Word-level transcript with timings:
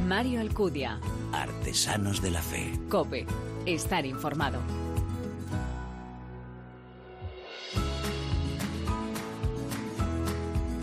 Mario 0.00 0.40
Alcudia. 0.40 0.98
Artesanos 1.32 2.22
de 2.22 2.30
la 2.30 2.42
Fe. 2.42 2.72
Cope. 2.88 3.26
Estar 3.66 4.06
informado. 4.06 4.60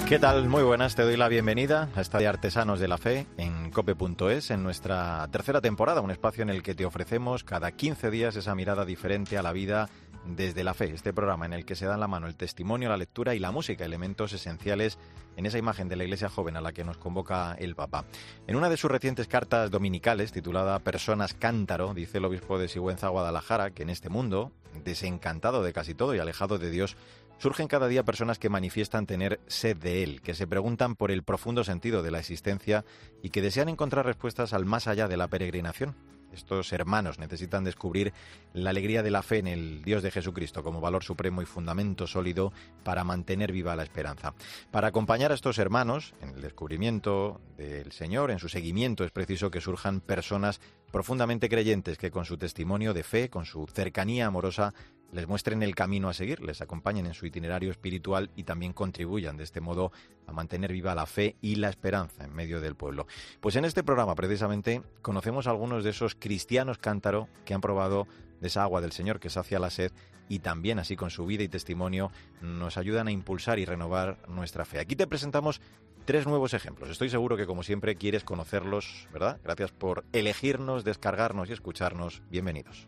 ¿Qué 0.08 0.20
tal? 0.20 0.48
Muy 0.48 0.64
buenas, 0.64 0.96
te 0.96 1.02
doy 1.02 1.18
la 1.18 1.28
bienvenida 1.28 1.90
a 1.94 2.00
esta 2.00 2.20
de 2.20 2.28
Artesanos 2.28 2.80
de 2.80 2.88
la 2.88 2.98
Fe 2.98 3.28
en 3.38 3.72
cope.es, 3.72 4.52
en 4.52 4.64
nuestra 4.64 5.28
tercera 5.32 5.60
temporada, 5.60 6.00
un 6.00 6.12
espacio 6.12 6.44
en 6.44 6.50
el 6.50 6.64
que 6.64 6.76
te 6.76 6.86
ofrecemos 6.86 7.44
cada 7.44 7.74
15 7.74 8.10
días 8.10 8.38
esa 8.38 8.56
mirada 8.56 8.86
diferente 8.86 9.38
a 9.38 9.44
la 9.44 9.52
vida 9.52 9.90
desde 10.28 10.64
la 10.64 10.74
fe, 10.74 10.94
este 10.94 11.14
programa 11.14 11.46
en 11.46 11.54
el 11.54 11.66
que 11.66 11.76
se 11.76 11.86
dan 11.86 12.00
la 12.00 12.08
mano 12.08 12.28
el 12.28 12.36
testimonio, 12.36 12.90
la 12.90 12.98
lectura 12.98 13.36
y 13.36 13.40
la 13.40 13.52
música, 13.52 13.86
elementos 13.86 14.34
esenciales 14.34 14.98
en 15.36 15.46
esa 15.46 15.58
imagen 15.58 15.88
de 15.88 15.96
la 15.96 16.04
Iglesia 16.04 16.30
joven 16.30 16.58
a 16.58 16.62
la 16.62 16.74
que 16.74 16.84
nos 16.84 16.98
convoca 16.98 17.56
el 17.60 17.76
Papa. 17.76 18.06
En 18.48 18.56
una 18.56 18.70
de 18.70 18.78
sus 18.78 18.92
recientes 18.92 19.28
cartas 19.28 19.72
dominicales, 19.72 20.32
titulada 20.32 20.80
Personas 20.80 21.34
Cántaro, 21.34 21.94
dice 21.94 22.18
el 22.18 22.26
obispo 22.26 22.60
de 22.60 22.68
Sigüenza, 22.68 23.10
Guadalajara, 23.10 23.72
que 23.72 23.84
en 23.84 23.90
este 23.90 24.10
mundo, 24.10 24.52
desencantado 24.84 25.64
de 25.64 25.74
casi 25.74 25.94
todo 25.94 26.16
y 26.16 26.20
alejado 26.20 26.58
de 26.58 26.72
Dios, 26.72 26.98
surgen 27.38 27.68
cada 27.68 27.88
día 27.88 28.04
personas 28.04 28.40
que 28.40 28.50
manifiestan 28.50 29.06
tener 29.06 29.40
sed 29.48 29.78
de 29.78 30.04
Él, 30.04 30.22
que 30.22 30.34
se 30.34 30.48
preguntan 30.48 30.96
por 30.96 31.12
el 31.12 31.24
profundo 31.24 31.64
sentido 31.64 32.02
de 32.02 32.12
la 32.12 32.20
existencia 32.20 32.84
y 33.22 33.30
que 33.30 33.42
desean 33.42 33.70
encontrar 33.70 34.06
respuestas 34.06 34.54
al 34.54 34.66
más 34.66 34.88
allá 34.88 35.08
de 35.08 35.18
la 35.18 35.28
peregrinación. 35.28 35.96
Estos 36.34 36.72
hermanos 36.74 37.20
necesitan 37.20 37.64
descubrir 37.64 38.14
la 38.54 38.70
alegría 38.70 39.04
de 39.04 39.12
la 39.12 39.24
fe 39.24 39.40
en 39.40 39.48
el 39.48 39.84
Dios 39.84 40.04
de 40.04 40.12
Jesucristo 40.12 40.64
como 40.64 40.82
valor 40.82 41.04
supremo 41.04 41.42
y 41.42 41.46
fundamento 41.46 42.08
sólido 42.08 42.52
para 42.84 43.04
mantener 43.04 43.52
viva 43.52 43.76
la 43.76 43.84
esperanza. 43.84 44.34
Para 44.72 44.88
acompañar 44.88 45.32
a 45.32 45.36
estos 45.36 45.58
hermanos 45.58 46.14
en 46.22 46.30
el 46.30 46.42
descubrimiento 46.42 47.42
del 47.58 47.92
Señor, 47.92 48.32
en 48.32 48.40
su 48.40 48.50
seguimiento, 48.50 49.04
es 49.04 49.12
preciso 49.12 49.52
que 49.52 49.62
surjan 49.62 50.02
personas 50.02 50.60
profundamente 50.92 51.50
creyentes 51.50 51.98
que 51.98 52.12
con 52.12 52.26
su 52.26 52.38
testimonio 52.38 52.94
de 52.94 53.04
fe, 53.04 53.30
con 53.30 53.46
su 53.46 53.68
cercanía 53.68 54.28
amorosa, 54.28 54.74
les 55.12 55.28
muestren 55.28 55.64
el 55.64 55.76
camino 55.76 56.10
a 56.10 56.14
seguir, 56.14 56.42
les 56.42 56.62
acompañen 56.62 57.06
en 57.06 57.14
su 57.14 57.26
itinerario 57.26 57.72
espiritual 57.72 58.30
y 58.36 58.44
también 58.44 58.74
contribuyan 58.74 59.38
de 59.38 59.44
este 59.44 59.62
modo 59.62 59.92
a 60.26 60.34
mantener 60.34 60.74
viva 60.74 60.96
la 60.96 61.06
fe 61.06 61.36
y 61.42 61.56
la 61.56 61.70
esperanza 61.70 62.24
en 62.24 62.34
medio 62.34 62.62
del 62.62 62.76
pueblo. 62.76 63.08
Pues 63.40 63.56
en 63.56 63.66
este 63.66 63.84
programa 63.84 64.16
precisamente 64.16 64.82
conocemos 65.02 65.48
a 65.48 65.52
algunos 65.52 65.84
de 65.84 65.92
esos 65.92 66.16
cristianos 66.16 66.78
cántaro 66.78 67.28
que 67.46 67.54
han 67.54 67.62
probado 67.62 68.08
de 68.42 68.48
esa 68.48 68.64
agua 68.64 68.82
del 68.82 68.92
Señor 68.92 69.20
que 69.20 69.30
sacia 69.30 69.60
la 69.60 69.70
sed 69.70 69.92
y 70.30 70.40
también 70.40 70.80
así 70.80 70.96
con 70.96 71.10
su 71.10 71.26
vida 71.26 71.44
y 71.44 71.48
testimonio 71.48 72.12
nos 72.42 72.78
ayudan 72.78 73.08
a 73.08 73.12
impulsar 73.12 73.60
y 73.60 73.66
renovar 73.66 74.18
nuestra 74.28 74.66
fe. 74.66 74.80
Aquí 74.80 74.96
te 74.96 75.08
presentamos 75.08 75.62
tres 76.06 76.28
nuevos 76.28 76.54
ejemplos. 76.54 76.90
Estoy 76.90 77.10
seguro 77.10 77.38
que 77.38 77.46
como 77.46 77.64
siempre 77.64 77.96
quieres 77.96 78.24
conocerlos, 78.24 79.08
¿verdad? 79.12 79.40
Gracias 79.44 79.72
por 79.72 80.06
elegirnos, 80.14 80.84
descargarnos 80.84 81.50
y 81.50 81.54
escucharnos. 81.54 82.22
Bienvenidos. 82.30 82.88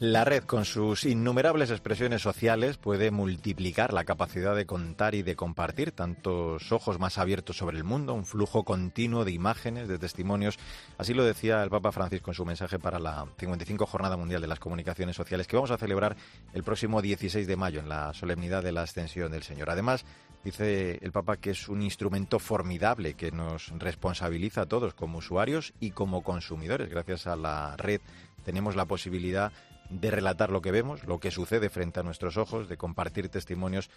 La 0.00 0.24
red, 0.24 0.44
con 0.44 0.64
sus 0.64 1.04
innumerables 1.04 1.70
expresiones 1.70 2.22
sociales, 2.22 2.78
puede 2.78 3.10
multiplicar 3.10 3.92
la 3.92 4.04
capacidad 4.04 4.56
de 4.56 4.64
contar 4.64 5.14
y 5.14 5.22
de 5.22 5.36
compartir 5.36 5.92
tantos 5.92 6.72
ojos 6.72 6.98
más 6.98 7.18
abiertos 7.18 7.58
sobre 7.58 7.76
el 7.76 7.84
mundo, 7.84 8.14
un 8.14 8.24
flujo 8.24 8.64
continuo 8.64 9.26
de 9.26 9.32
imágenes, 9.32 9.88
de 9.88 9.98
testimonios. 9.98 10.58
Así 10.96 11.12
lo 11.12 11.22
decía 11.22 11.62
el 11.62 11.68
Papa 11.68 11.92
Francisco 11.92 12.30
en 12.30 12.34
su 12.34 12.46
mensaje 12.46 12.78
para 12.78 12.98
la 12.98 13.26
55 13.36 13.84
Jornada 13.84 14.16
Mundial 14.16 14.40
de 14.40 14.48
las 14.48 14.58
Comunicaciones 14.58 15.16
Sociales, 15.16 15.46
que 15.46 15.56
vamos 15.56 15.70
a 15.70 15.76
celebrar 15.76 16.16
el 16.54 16.62
próximo 16.62 17.02
16 17.02 17.46
de 17.46 17.56
mayo 17.56 17.80
en 17.80 17.90
la 17.90 18.14
solemnidad 18.14 18.62
de 18.62 18.72
la 18.72 18.80
Ascensión 18.80 19.30
del 19.30 19.42
Señor. 19.42 19.68
Además, 19.68 20.06
dice 20.42 20.98
el 21.02 21.12
Papa 21.12 21.36
que 21.36 21.50
es 21.50 21.68
un 21.68 21.82
instrumento 21.82 22.38
formidable 22.38 23.12
que 23.12 23.32
nos 23.32 23.68
responsabiliza 23.78 24.62
a 24.62 24.66
todos 24.66 24.94
como 24.94 25.18
usuarios 25.18 25.74
y 25.78 25.90
como 25.90 26.22
consumidores. 26.22 26.88
Gracias 26.88 27.26
a 27.26 27.36
la 27.36 27.76
red 27.76 28.00
tenemos 28.44 28.76
la 28.76 28.86
posibilidad 28.86 29.52
de 29.52 29.69
relatar 30.00 30.50
lo 30.50 30.62
que 30.62 30.70
vemos, 30.70 31.04
lo 31.04 31.18
que 31.18 31.30
sucede 31.30 31.68
frente 31.68 32.00
a 32.00 32.02
nuestros 32.02 32.36
ojos, 32.36 32.68
de 32.68 32.76
compartir 32.76 33.28
testimonios. 33.28 33.90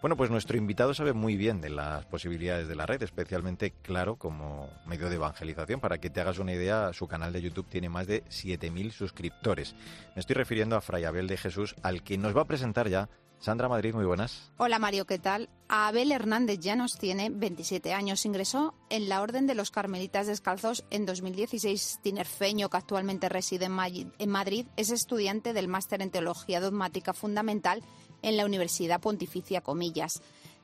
Bueno, 0.00 0.16
pues 0.16 0.30
nuestro 0.30 0.56
invitado 0.56 0.94
sabe 0.94 1.12
muy 1.12 1.36
bien 1.36 1.60
de 1.60 1.70
las 1.70 2.04
posibilidades 2.06 2.68
de 2.68 2.76
la 2.76 2.86
red, 2.86 3.02
especialmente, 3.02 3.72
claro, 3.82 4.16
como 4.16 4.68
medio 4.86 5.08
de 5.08 5.16
evangelización. 5.16 5.80
Para 5.80 5.98
que 5.98 6.10
te 6.10 6.20
hagas 6.20 6.38
una 6.38 6.52
idea, 6.52 6.92
su 6.92 7.08
canal 7.08 7.32
de 7.32 7.42
YouTube 7.42 7.68
tiene 7.68 7.88
más 7.88 8.06
de 8.06 8.24
7.000 8.24 8.90
suscriptores. 8.92 9.74
Me 10.14 10.20
estoy 10.20 10.34
refiriendo 10.34 10.76
a 10.76 10.80
Fray 10.80 11.04
Abel 11.04 11.26
de 11.26 11.36
Jesús, 11.36 11.74
al 11.82 12.02
que 12.02 12.18
nos 12.18 12.36
va 12.36 12.42
a 12.42 12.46
presentar 12.46 12.88
ya 12.88 13.08
Sandra 13.40 13.70
Madrid, 13.70 13.94
muy 13.94 14.04
buenas. 14.04 14.52
Hola 14.58 14.78
Mario, 14.78 15.06
¿qué 15.06 15.18
tal? 15.18 15.48
Abel 15.68 16.12
Hernández 16.12 16.58
ya 16.60 16.76
nos 16.76 16.98
tiene 16.98 17.30
27 17.30 17.94
años. 17.94 18.26
Ingresó 18.26 18.74
en 18.90 19.08
la 19.08 19.22
Orden 19.22 19.46
de 19.46 19.54
los 19.54 19.70
Carmelitas 19.70 20.26
Descalzos 20.26 20.84
en 20.90 21.06
2016. 21.06 22.00
Tinerfeño, 22.02 22.68
que 22.68 22.76
actualmente 22.76 23.30
reside 23.30 23.64
en 23.64 24.30
Madrid, 24.30 24.66
es 24.76 24.90
estudiante 24.90 25.54
del 25.54 25.68
máster 25.68 26.02
en 26.02 26.10
Teología 26.10 26.60
Dogmática 26.60 27.14
Fundamental 27.14 27.82
en 28.20 28.36
la 28.36 28.44
Universidad 28.44 29.00
Pontificia 29.00 29.62
Comillas. 29.62 30.20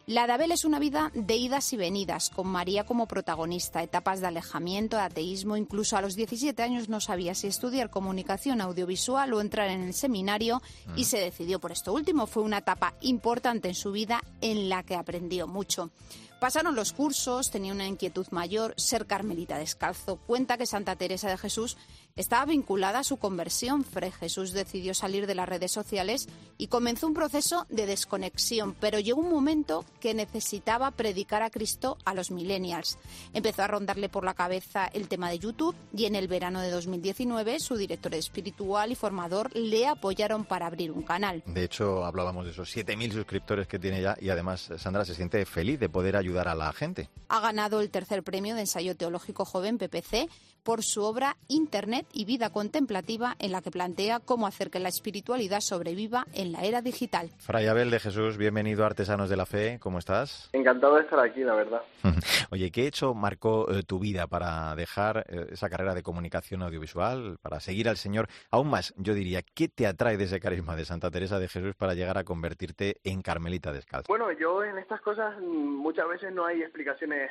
La 0.08 0.28
de 0.28 0.34
Abel 0.34 0.52
es 0.52 0.64
una 0.64 0.78
vida 0.78 1.10
de 1.14 1.34
idas 1.34 1.72
y 1.72 1.76
venidas, 1.76 2.30
con 2.30 2.46
María 2.46 2.86
como 2.86 3.08
protagonista, 3.08 3.82
etapas 3.82 4.20
de 4.20 4.28
alejamiento, 4.28 4.96
de 4.96 5.02
ateísmo, 5.02 5.56
incluso 5.56 5.96
a 5.96 6.00
los 6.00 6.14
17 6.14 6.62
años 6.62 6.88
no 6.88 7.00
sabía 7.00 7.34
si 7.34 7.48
estudiar 7.48 7.90
comunicación 7.90 8.60
audiovisual 8.60 9.32
o 9.32 9.40
entrar 9.40 9.68
en 9.68 9.82
el 9.82 9.94
seminario 9.94 10.62
y 10.94 11.02
mm. 11.02 11.06
se 11.06 11.18
decidió 11.18 11.58
por 11.58 11.72
esto 11.72 11.92
último. 11.92 12.28
Fue 12.28 12.44
una 12.44 12.58
etapa 12.58 12.94
importante 13.00 13.66
en 13.66 13.74
su 13.74 13.90
vida 13.90 14.22
en 14.40 14.68
la 14.68 14.84
que 14.84 14.94
aprendió 14.94 15.48
mucho. 15.48 15.90
Pasaron 16.38 16.76
los 16.76 16.92
cursos, 16.92 17.50
tenía 17.50 17.72
una 17.72 17.88
inquietud 17.88 18.26
mayor, 18.30 18.74
ser 18.76 19.06
carmelita 19.06 19.58
descalzo. 19.58 20.18
Cuenta 20.18 20.56
que 20.56 20.66
Santa 20.66 20.94
Teresa 20.94 21.30
de 21.30 21.38
Jesús 21.38 21.78
estaba 22.16 22.46
vinculada 22.46 23.00
a 23.00 23.04
su 23.04 23.18
conversión. 23.18 23.84
Fray 23.84 24.10
Jesús 24.10 24.52
decidió 24.52 24.94
salir 24.94 25.26
de 25.26 25.34
las 25.34 25.46
redes 25.46 25.70
sociales 25.70 26.28
y 26.56 26.68
comenzó 26.68 27.06
un 27.06 27.12
proceso 27.12 27.66
de 27.68 27.84
desconexión, 27.84 28.74
pero 28.80 28.98
llegó 28.98 29.20
un 29.20 29.30
momento 29.30 29.84
que 30.00 30.14
necesitaba 30.14 30.90
predicar 30.92 31.42
a 31.42 31.50
Cristo 31.50 31.98
a 32.06 32.14
los 32.14 32.30
millennials. 32.30 32.98
Empezó 33.34 33.64
a 33.64 33.66
rondarle 33.66 34.08
por 34.08 34.24
la 34.24 34.32
cabeza 34.32 34.86
el 34.86 35.08
tema 35.08 35.28
de 35.28 35.38
YouTube 35.38 35.76
y 35.94 36.06
en 36.06 36.14
el 36.14 36.26
verano 36.26 36.62
de 36.62 36.70
2019 36.70 37.60
su 37.60 37.76
director 37.76 38.14
espiritual 38.14 38.92
y 38.92 38.94
formador 38.94 39.54
le 39.54 39.86
apoyaron 39.86 40.46
para 40.46 40.66
abrir 40.66 40.92
un 40.92 41.02
canal. 41.02 41.42
De 41.44 41.64
hecho, 41.64 42.02
hablábamos 42.06 42.46
de 42.46 42.52
esos 42.52 42.74
7.000 42.74 43.12
suscriptores 43.12 43.68
que 43.68 43.78
tiene 43.78 44.00
ya 44.00 44.16
y 44.18 44.30
además 44.30 44.70
Sandra 44.78 45.04
se 45.04 45.14
siente 45.14 45.44
feliz 45.44 45.78
de 45.78 45.90
poder 45.90 46.16
ayudar 46.16 46.48
a 46.48 46.54
la 46.54 46.72
gente. 46.72 47.10
Ha 47.28 47.40
ganado 47.40 47.82
el 47.82 47.90
tercer 47.90 48.22
premio 48.22 48.54
de 48.54 48.62
ensayo 48.62 48.96
teológico 48.96 49.44
joven 49.44 49.76
PPC 49.76 50.30
por 50.62 50.82
su 50.82 51.02
obra 51.02 51.36
Internet 51.46 52.05
y 52.12 52.24
vida 52.24 52.50
contemplativa 52.50 53.34
en 53.38 53.52
la 53.52 53.62
que 53.62 53.70
plantea 53.70 54.20
cómo 54.20 54.46
hacer 54.46 54.70
que 54.70 54.78
la 54.78 54.88
espiritualidad 54.88 55.60
sobreviva 55.60 56.26
en 56.34 56.52
la 56.52 56.62
era 56.62 56.82
digital. 56.82 57.30
Fray 57.38 57.66
Abel 57.66 57.90
de 57.90 58.00
Jesús, 58.00 58.36
bienvenido 58.36 58.84
a 58.84 58.86
Artesanos 58.86 59.28
de 59.28 59.36
la 59.36 59.46
Fe, 59.46 59.78
¿cómo 59.80 59.98
estás? 59.98 60.50
Encantado 60.52 60.96
de 60.96 61.02
estar 61.02 61.20
aquí, 61.20 61.40
la 61.44 61.54
verdad. 61.54 61.82
Oye, 62.50 62.70
¿qué 62.70 62.86
hecho 62.86 63.14
marcó 63.14 63.70
eh, 63.70 63.82
tu 63.82 63.98
vida 63.98 64.26
para 64.26 64.74
dejar 64.74 65.26
eh, 65.28 65.46
esa 65.50 65.68
carrera 65.68 65.94
de 65.94 66.02
comunicación 66.02 66.62
audiovisual, 66.62 67.38
para 67.42 67.60
seguir 67.60 67.88
al 67.88 67.96
Señor? 67.96 68.28
Aún 68.50 68.70
más, 68.70 68.94
yo 68.96 69.14
diría, 69.14 69.42
¿qué 69.42 69.68
te 69.68 69.86
atrae 69.86 70.16
de 70.16 70.24
ese 70.24 70.40
carisma 70.40 70.76
de 70.76 70.84
Santa 70.84 71.10
Teresa 71.10 71.38
de 71.38 71.48
Jesús 71.48 71.74
para 71.74 71.94
llegar 71.94 72.18
a 72.18 72.24
convertirte 72.24 72.96
en 73.04 73.22
Carmelita 73.22 73.72
descalza? 73.72 74.06
Bueno, 74.08 74.32
yo 74.32 74.64
en 74.64 74.78
estas 74.78 75.00
cosas 75.00 75.36
mm, 75.40 75.76
muchas 75.76 76.08
veces 76.08 76.32
no 76.32 76.46
hay 76.46 76.62
explicaciones 76.62 77.30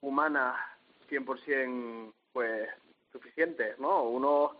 humanas 0.00 0.56
100% 1.10 2.12
pues 2.32 2.68
suficientes, 3.14 3.78
¿no? 3.78 4.02
Uno 4.02 4.56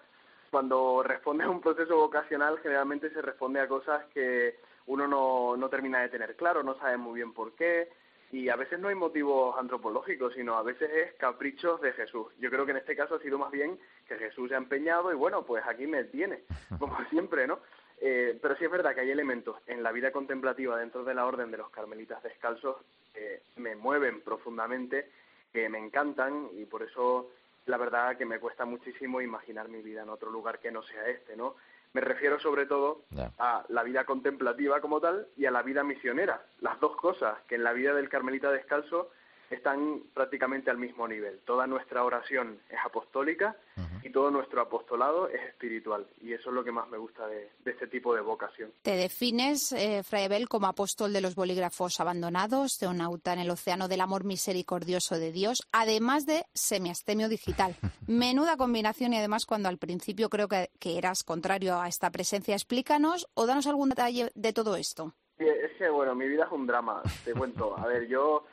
cuando 0.51 1.03
responde 1.03 1.43
a 1.43 1.51
un 1.51 1.61
proceso 1.61 1.97
vocacional 1.97 2.61
generalmente 2.63 3.11
se 3.11 3.21
responde 3.21 3.59
a 3.59 3.67
cosas 3.67 4.05
que 4.15 4.57
uno 4.87 5.09
no, 5.09 5.57
no 5.57 5.69
termina 5.69 6.01
de 6.01 6.09
tener 6.09 6.37
claro, 6.37 6.63
no 6.63 6.79
sabe 6.79 6.97
muy 6.97 7.17
bien 7.17 7.33
por 7.33 7.57
qué 7.57 7.91
y 8.31 8.49
a 8.49 8.57
veces 8.57 8.79
no 8.79 8.89
hay 8.89 8.95
motivos 8.95 9.57
antropológicos, 9.59 10.35
sino 10.35 10.57
a 10.57 10.63
veces 10.63 10.91
es 10.91 11.15
caprichos 11.15 11.81
de 11.81 11.93
Jesús. 11.93 12.27
Yo 12.39 12.51
creo 12.51 12.65
que 12.65 12.73
en 12.73 12.79
este 12.79 12.97
caso 12.97 13.17
ha 13.17 13.21
sido 13.21 13.39
más 13.39 13.51
bien 13.51 13.79
que 14.09 14.17
Jesús 14.17 14.49
se 14.49 14.55
ha 14.55 14.59
empeñado 14.59 15.13
y 15.13 15.17
bueno, 15.17 15.45
pues 15.45 15.65
aquí 15.67 15.87
me 15.87 16.05
tiene, 16.05 16.43
como 16.79 16.97
siempre, 17.11 17.47
¿no? 17.47 17.59
Eh, 18.01 18.39
pero 18.41 18.57
sí 18.57 18.65
es 18.65 18.71
verdad 18.71 18.95
que 18.95 19.01
hay 19.01 19.11
elementos 19.11 19.57
en 19.67 19.83
la 19.83 19.93
vida 19.93 20.11
contemplativa 20.11 20.79
dentro 20.79 21.05
de 21.05 21.15
la 21.15 21.27
orden 21.27 21.51
de 21.51 21.59
los 21.59 21.71
carmelitas 21.71 22.23
descalzos 22.23 22.77
que 23.13 23.43
me 23.57 23.77
mueven 23.77 24.21
profundamente, 24.21 25.11
que 25.53 25.69
me 25.69 25.79
encantan 25.79 26.49
y 26.57 26.65
por 26.65 26.83
eso 26.83 27.31
la 27.67 27.77
verdad 27.77 28.17
que 28.17 28.27
me 28.27 28.39
cuesta 28.39 28.65
muchísimo 28.65 29.21
imaginar 29.21 29.69
mi 29.69 29.81
vida 29.83 30.03
en 30.03 30.11
otro 30.11 30.31
lugar 30.31 30.59
que 30.59 30.71
no 30.71 30.83
sea 30.83 31.09
este, 31.09 31.37
¿no? 31.37 31.57
Me 31.93 32.01
refiero 32.01 32.41
sobre 32.41 32.67
todo 32.67 33.05
a 33.39 33.65
la 33.69 33.83
vida 33.85 34.05
contemplativa 34.05 34.81
como 34.81 35.01
tal 35.01 35.29
y 35.37 35.47
a 35.47 35.53
la 35.53 35.63
vida 35.63 35.85
misionera, 35.85 36.45
las 36.61 36.81
dos 36.81 36.97
cosas, 36.97 37.39
que 37.47 37.55
en 37.55 37.63
la 37.63 37.73
vida 37.73 37.95
del 37.95 38.09
Carmelita 38.09 38.51
Descalzo 38.51 39.11
están 39.55 40.03
prácticamente 40.13 40.71
al 40.71 40.79
mismo 40.79 41.07
nivel. 41.09 41.41
Toda 41.45 41.67
nuestra 41.67 42.05
oración 42.05 42.61
es 42.69 42.79
apostólica 42.85 43.57
y 44.03 44.11
todo 44.11 44.31
nuestro 44.31 44.61
apostolado 44.61 45.29
es 45.29 45.41
espiritual. 45.49 46.07
Y 46.21 46.33
eso 46.33 46.51
es 46.51 46.55
lo 46.55 46.65
que 46.65 46.73
más 46.73 46.89
me 46.89 46.99
gusta 46.99 47.27
de, 47.27 47.51
este 47.65 47.87
tipo 47.87 48.15
de 48.15 48.21
vocación. 48.21 48.73
Te 48.83 48.97
defines, 48.97 49.73
eh, 49.73 50.03
Fray 50.03 50.25
Abel, 50.25 50.49
como 50.49 50.67
apóstol 50.67 51.13
de 51.13 51.21
los 51.21 51.35
bolígrafos 51.35 52.01
abandonados, 52.01 52.79
teonauta 52.79 53.33
en 53.33 53.41
el 53.41 53.51
océano 53.51 53.89
del 53.89 54.01
amor 54.01 54.25
misericordioso 54.25 55.19
de 55.19 55.33
Dios, 55.33 55.67
además 55.73 56.27
de 56.27 56.45
semiastemio 56.53 57.29
digital. 57.29 57.77
Menuda 58.07 58.57
combinación 58.57 59.15
y 59.15 59.19
además 59.19 59.47
cuando 59.47 59.69
al 59.69 59.79
principio 59.79 60.29
creo 60.29 60.49
que, 60.49 60.71
que 60.79 60.99
eras 60.99 61.25
contrario 61.25 61.81
a 61.81 61.89
esta 61.89 62.11
presencia, 62.11 62.55
explícanos 62.55 63.27
o 63.35 63.47
danos 63.47 63.67
algún 63.67 63.89
detalle 63.89 64.31
de 64.35 64.53
todo 64.53 64.77
esto. 64.77 65.15
Es 65.39 65.73
que, 65.79 65.89
bueno, 65.89 66.15
mi 66.15 66.29
vida 66.29 66.45
es 66.45 66.53
un 66.53 66.67
drama, 66.67 67.03
te 67.25 67.33
cuento. 67.33 67.77
A 67.77 67.87
ver, 67.87 68.07
yo 68.07 68.45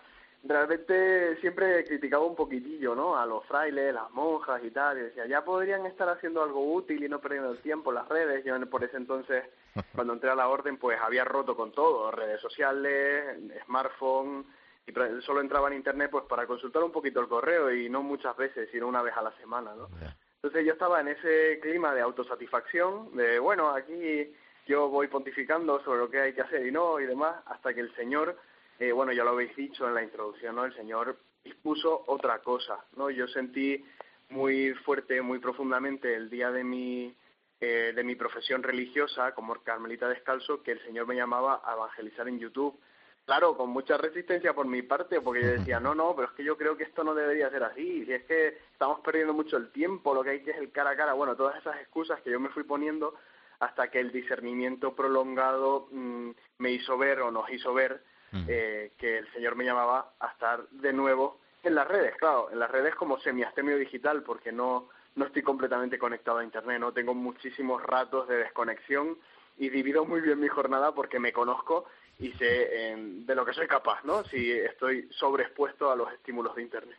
realmente 0.44 1.38
siempre 1.38 1.84
criticaba 1.86 2.26
un 2.26 2.36
poquitillo, 2.36 2.96
¿no? 2.96 3.18
A 3.18 3.26
los 3.26 3.46
frailes, 3.46 3.94
las 3.94 4.10
monjas 4.12 4.64
y 4.64 4.72
tal, 4.72 4.98
y 4.98 5.02
decía, 5.02 5.26
ya 5.28 5.44
podrían 5.44 5.86
estar 5.86 6.10
haciendo 6.10 6.44
algo 6.44 6.74
útil 6.74 7.04
y 7.04 7.10
no 7.10 7.20
perdiendo 7.20 7.52
el 7.52 7.60
tiempo 7.60 7.92
en 7.92 7.96
las 7.96 8.10
redes. 8.10 8.44
Yo 8.44 8.60
por 8.70 8.84
ese 8.84 8.98
entonces, 8.98 9.44
cuando 9.96 10.14
entré 10.14 10.30
a 10.30 10.36
la 10.36 10.48
orden, 10.48 10.78
pues 10.78 11.00
había 11.00 11.24
roto 11.24 11.56
con 11.56 11.72
todo, 11.72 12.12
redes 12.12 12.42
sociales, 12.42 13.38
smartphone, 13.66 14.46
y 14.88 14.94
solo 15.22 15.42
entraba 15.42 15.68
en 15.68 15.76
internet 15.76 16.10
pues 16.12 16.26
para 16.26 16.48
consultar 16.48 16.84
un 16.84 16.92
poquito 16.92 17.20
el 17.20 17.28
correo 17.28 17.72
y 17.72 17.88
no 17.88 18.02
muchas 18.02 18.36
veces, 18.36 18.68
sino 18.72 18.88
una 18.88 19.02
vez 19.02 19.16
a 19.16 19.22
la 19.22 19.32
semana, 19.38 19.76
¿no? 19.76 19.88
Entonces 20.36 20.66
yo 20.66 20.74
estaba 20.74 21.00
en 21.02 21.10
ese 21.10 21.60
clima 21.62 21.94
de 21.94 22.02
autosatisfacción, 22.02 23.16
de 23.16 23.38
bueno, 23.38 23.70
aquí 23.70 24.34
yo 24.66 24.90
voy 24.90 25.08
pontificando 25.08 25.84
sobre 25.84 26.00
lo 26.00 26.10
que 26.10 26.20
hay 26.20 26.34
que 26.34 26.42
hacer 26.42 26.66
y 26.66 26.72
no 26.72 27.00
y 27.00 27.06
demás, 27.06 27.36
hasta 27.46 27.74
que 27.76 27.82
el 27.82 27.94
Señor 27.96 28.36
eh, 28.82 28.92
bueno, 28.92 29.12
ya 29.12 29.24
lo 29.24 29.30
habéis 29.30 29.56
dicho 29.56 29.88
en 29.88 29.94
la 29.94 30.02
introducción, 30.02 30.56
¿no? 30.56 30.66
El 30.66 30.74
Señor 30.74 31.16
dispuso 31.44 32.04
otra 32.08 32.40
cosa, 32.40 32.84
¿no? 32.96 33.12
Yo 33.12 33.28
sentí 33.28 33.86
muy 34.30 34.74
fuerte, 34.74 35.22
muy 35.22 35.38
profundamente 35.38 36.16
el 36.16 36.32
día 36.32 36.50
de 36.50 36.64
mi, 36.64 37.16
eh, 37.60 37.94
de 37.96 38.04
mi 38.04 38.16
profesión 38.16 38.64
religiosa 38.64 39.36
como 39.36 39.54
carmelita 39.62 40.10
descalzo 40.10 40.64
que 40.64 40.72
el 40.72 40.84
Señor 40.84 41.06
me 41.06 41.14
llamaba 41.14 41.62
a 41.64 41.74
evangelizar 41.74 42.28
en 42.28 42.40
YouTube. 42.40 42.80
Claro, 43.24 43.56
con 43.56 43.70
mucha 43.70 43.98
resistencia 43.98 44.56
por 44.56 44.66
mi 44.66 44.82
parte, 44.82 45.22
porque 45.22 45.44
yo 45.44 45.50
decía, 45.50 45.80
no, 45.80 45.94
no, 45.94 46.16
pero 46.16 46.30
es 46.30 46.34
que 46.34 46.44
yo 46.44 46.58
creo 46.58 46.76
que 46.76 46.86
esto 46.86 47.04
no 47.04 47.14
debería 47.14 47.52
ser 47.52 47.64
así, 47.64 48.04
si 48.04 48.14
es 48.14 48.24
que 48.24 48.58
estamos 48.72 49.02
perdiendo 49.02 49.36
mucho 49.36 49.58
el 49.58 49.72
tiempo, 49.72 50.16
lo 50.16 50.24
que 50.24 50.32
hay 50.32 50.44
que 50.44 50.52
es 50.52 50.58
el 50.58 50.72
cara 50.72 50.90
a 50.90 50.98
cara, 50.98 51.14
bueno, 51.14 51.36
todas 51.36 51.56
esas 51.58 51.80
excusas 51.82 52.20
que 52.22 52.32
yo 52.32 52.40
me 52.40 52.50
fui 52.50 52.64
poniendo 52.64 53.14
hasta 53.60 53.92
que 53.92 54.00
el 54.00 54.12
discernimiento 54.12 54.96
prolongado 54.96 55.88
mm, 55.92 56.32
me 56.58 56.72
hizo 56.72 56.98
ver 56.98 57.22
o 57.22 57.30
nos 57.30 57.48
hizo 57.52 57.76
ver 57.76 58.02
eh, 58.48 58.92
que 58.98 59.20
el 59.20 59.32
Señor 59.34 59.56
me 59.56 59.66
llamaba 59.66 60.14
a 60.20 60.28
estar 60.28 60.68
de 60.70 60.94
nuevo 60.94 61.40
en 61.64 61.76
las 61.76 61.88
redes, 61.88 62.16
claro, 62.18 62.50
en 62.52 62.60
las 62.60 62.72
redes 62.72 62.96
como 62.96 63.20
semiastemio 63.20 63.78
digital, 63.78 64.24
porque 64.24 64.52
no, 64.52 64.90
no 65.16 65.26
estoy 65.26 65.42
completamente 65.42 66.00
conectado 66.00 66.40
a 66.40 66.44
Internet, 66.44 66.80
no 66.80 66.92
tengo 66.92 67.14
muchísimos 67.14 67.84
ratos 67.84 68.28
de 68.28 68.38
desconexión 68.38 69.18
y 69.58 69.70
divido 69.70 70.06
muy 70.06 70.22
bien 70.22 70.40
mi 70.40 70.48
jornada 70.48 70.94
porque 70.94 71.20
me 71.20 71.34
conozco 71.34 71.86
y 72.20 72.32
sé 72.34 72.96
de 72.98 73.36
lo 73.36 73.46
que 73.46 73.54
soy 73.54 73.68
capaz, 73.68 74.04
¿no? 74.04 74.24
Si 74.24 74.52
estoy 74.52 75.08
sobreexpuesto 75.12 75.92
a 75.92 75.96
los 75.96 76.12
estímulos 76.14 76.56
de 76.56 76.62
Internet. 76.62 76.98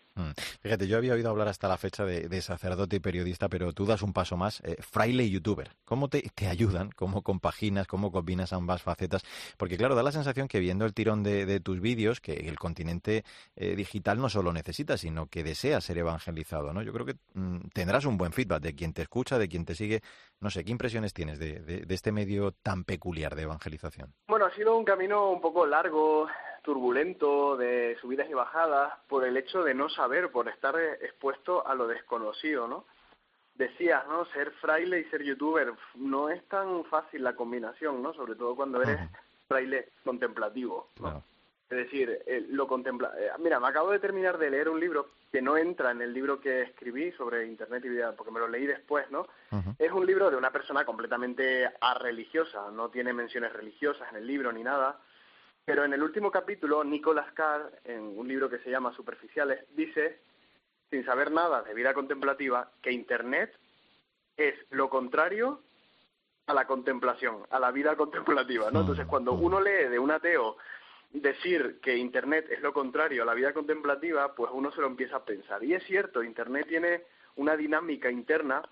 Fíjate, 0.63 0.87
yo 0.87 0.97
había 0.97 1.15
oído 1.15 1.29
hablar 1.29 1.49
hasta 1.49 1.67
la 1.67 1.77
fecha 1.77 2.05
de, 2.05 2.41
sacerdote 2.41 2.95
y 2.97 3.01
periodista, 3.01 3.49
pero 3.49 3.73
tú 3.73 3.85
das 3.85 4.01
un 4.01 4.13
paso 4.13 4.37
más, 4.37 4.61
eh, 4.61 4.77
fraile 4.81 5.25
y 5.25 5.31
youtuber. 5.31 5.73
¿Cómo 5.85 6.09
te, 6.09 6.31
ayudan? 6.49 6.91
¿Cómo 6.93 7.23
compaginas? 7.23 7.89
¿Cómo 7.89 8.13
combinas 8.13 8.53
ambas 8.53 8.81
facetas? 8.81 9.25
Porque 9.57 9.77
claro, 9.77 9.97
da 9.97 10.05
la 10.05 10.13
sensación 10.13 10.47
que 10.47 10.61
viendo 10.61 10.85
el 10.85 10.95
tirón 10.95 11.25
de, 11.25 11.59
tus 11.59 11.81
vídeos, 11.81 12.21
que 12.21 12.35
el 12.35 12.61
continente 12.61 13.25
eh, 13.57 13.75
digital 13.75 14.21
no 14.21 14.29
solo 14.29 14.53
necesita, 14.53 14.97
sino 14.97 15.27
que 15.27 15.43
desea 15.43 15.81
ser 15.81 15.99
evangelizado, 15.99 16.73
¿no? 16.73 16.83
Yo 16.83 16.93
creo 16.93 17.07
que 17.07 17.17
mm, 17.35 17.71
tendrás 17.73 18.05
un 18.05 18.17
buen 18.17 18.33
feedback 18.33 18.63
de 18.63 18.77
quien 18.77 18.93
te 18.93 19.03
escucha, 19.03 19.41
de 19.41 19.49
quien 19.49 19.65
te 19.65 19.75
sigue. 19.75 20.01
No 20.39 20.49
sé, 20.49 20.65
¿qué 20.65 20.71
impresiones 20.71 21.13
tienes 21.13 21.41
de 21.41 21.85
este 21.89 22.13
medio 22.13 22.53
tan 22.53 22.85
peculiar 22.85 23.35
de 23.35 23.43
evangelización? 23.43 24.15
Bueno, 24.29 24.47
ha 24.47 24.55
sido 24.55 24.77
un 24.77 24.85
camino 24.85 25.31
un 25.33 25.41
poco 25.41 25.67
largo, 25.67 26.29
turbulento, 26.63 27.57
de 27.57 27.97
subidas 28.01 28.29
y 28.31 28.35
bajadas, 28.35 28.95
por 29.09 29.25
el 29.25 29.37
hecho 29.37 29.63
de 29.63 29.75
no 29.75 29.89
saber, 29.89 30.31
por 30.31 30.49
estar 30.49 30.79
expuesto 31.01 31.67
a 31.67 31.75
lo 31.75 31.87
desconocido, 31.87 32.67
¿no? 32.67 32.87
Decías, 33.55 34.07
¿no? 34.07 34.25
Ser 34.27 34.51
fraile 34.53 35.01
y 35.01 35.05
ser 35.05 35.23
youtuber, 35.23 35.73
no 35.97 36.31
es 36.31 36.47
tan 36.49 36.85
fácil 36.87 37.23
la 37.23 37.35
combinación, 37.35 38.03
¿no? 38.03 38.15
Sobre 38.15 38.35
todo 38.35 38.57
cuando 38.57 38.83
eres 38.83 38.99
fraile 39.49 39.91
contemplativo, 40.05 40.89
¿no? 41.01 41.23
Es 41.69 41.79
decir, 41.79 42.23
lo 42.51 42.67
contempla. 42.67 43.13
Eh, 43.19 43.31
mira, 43.39 43.59
me 43.59 43.67
acabo 43.67 43.93
de 43.93 43.99
terminar 43.99 44.37
de 44.37 44.51
leer 44.51 44.69
un 44.69 44.79
libro 44.79 45.09
que 45.33 45.41
no 45.41 45.57
entra 45.57 45.91
en 45.91 46.03
el 46.03 46.13
libro 46.13 46.39
que 46.39 46.61
escribí 46.61 47.13
sobre 47.13 47.47
Internet 47.47 47.83
y 47.87 47.89
vida, 47.89 48.15
porque 48.15 48.31
me 48.31 48.39
lo 48.39 48.47
leí 48.47 48.67
después, 48.67 49.11
¿no? 49.11 49.27
Es 49.79 49.91
un 49.91 50.05
libro 50.05 50.31
de 50.31 50.37
una 50.37 50.51
persona 50.51 50.85
completamente 50.85 51.73
religiosa, 51.99 52.71
no 52.71 52.91
tiene 52.91 53.15
menciones 53.15 53.55
religiosas 53.55 54.07
en 54.11 54.19
el 54.19 54.27
libro 54.27 54.53
ni 54.53 54.63
nada, 54.63 55.01
pero 55.65 55.85
en 55.85 55.93
el 55.93 56.03
último 56.03 56.31
capítulo, 56.31 56.83
Nicolas 56.83 57.33
Carr, 57.33 57.71
en 57.85 58.19
un 58.19 58.27
libro 58.27 58.51
que 58.51 58.59
se 58.59 58.71
llama 58.71 58.95
Superficiales, 58.95 59.65
dice, 59.75 60.21
sin 60.91 61.05
saber 61.05 61.31
nada 61.31 61.63
de 61.63 61.75
vida 61.75 61.95
contemplativa, 61.95 62.71
que 62.83 62.91
Internet 62.91 63.57
es 64.37 64.55
lo 64.71 64.91
contrario 64.91 65.63
a 66.47 66.55
la 66.55 66.67
contemplación, 66.67 67.47
a 67.51 67.61
la 67.61 67.71
vida 67.71 67.95
contemplativa, 67.97 68.71
¿no? 68.71 68.81
Entonces, 68.81 69.07
cuando 69.07 69.33
uno 69.35 69.61
lee 69.61 69.89
de 69.89 69.99
un 69.99 70.11
ateo 70.11 70.57
decir 71.13 71.79
que 71.81 71.97
Internet 71.97 72.47
es 72.51 72.61
lo 72.61 72.73
contrario 72.73 73.23
a 73.23 73.27
la 73.27 73.35
vida 73.35 73.53
contemplativa, 73.53 74.35
pues 74.35 74.51
uno 74.53 74.73
se 74.73 74.81
lo 74.81 74.89
empieza 74.89 75.17
a 75.17 75.25
pensar. 75.25 75.63
Y 75.63 75.75
es 75.75 75.85
cierto, 75.85 76.23
Internet 76.23 76.67
tiene 76.69 77.05
una 77.37 77.57
dinámica 77.57 78.11
interna 78.11 78.63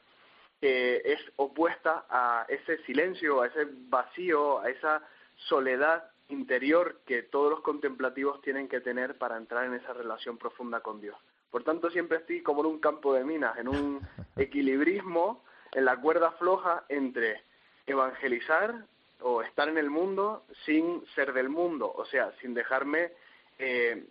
que 0.61 0.97
es 1.05 1.21
opuesta 1.37 2.07
a 2.11 2.47
ese 2.49 2.83
silencio, 2.85 3.41
a 3.41 3.47
ese 3.47 3.67
vacío, 3.89 4.61
a 4.61 4.69
esa 4.69 5.03
soledad 5.37 6.11
interior 6.31 7.01
que 7.07 7.23
todos 7.23 7.51
los 7.51 7.61
contemplativos 7.61 8.41
tienen 8.43 8.69
que 8.69 8.81
tener 8.81 9.19
para 9.19 9.37
entrar 9.37 9.65
en 9.65 9.75
esa 9.75 9.93
relación 9.93 10.39
profunda 10.39 10.81
con 10.81 11.01
Dios. 11.01 11.17
Por 11.51 11.65
tanto, 11.65 11.91
siempre 11.91 12.19
estoy 12.19 12.43
como 12.43 12.61
en 12.61 12.67
un 12.67 12.79
campo 12.79 13.13
de 13.15 13.25
minas, 13.25 13.59
en 13.59 13.69
un 13.69 14.01
equilibrismo, 14.37 15.43
en 15.73 15.85
la 15.85 16.01
cuerda 16.01 16.33
floja 16.33 16.85
entre 16.89 17.43
evangelizar 17.87 18.87
o 19.21 19.43
estar 19.43 19.69
en 19.69 19.79
el 19.79 19.91
mundo 19.91 20.45
sin 20.65 21.05
ser 21.15 21.33
del 21.33 21.49
mundo, 21.49 21.93
o 21.95 22.05
sea, 22.07 22.33
sin 22.41 22.55
dejarme 22.55 23.13
eh, 23.59 24.05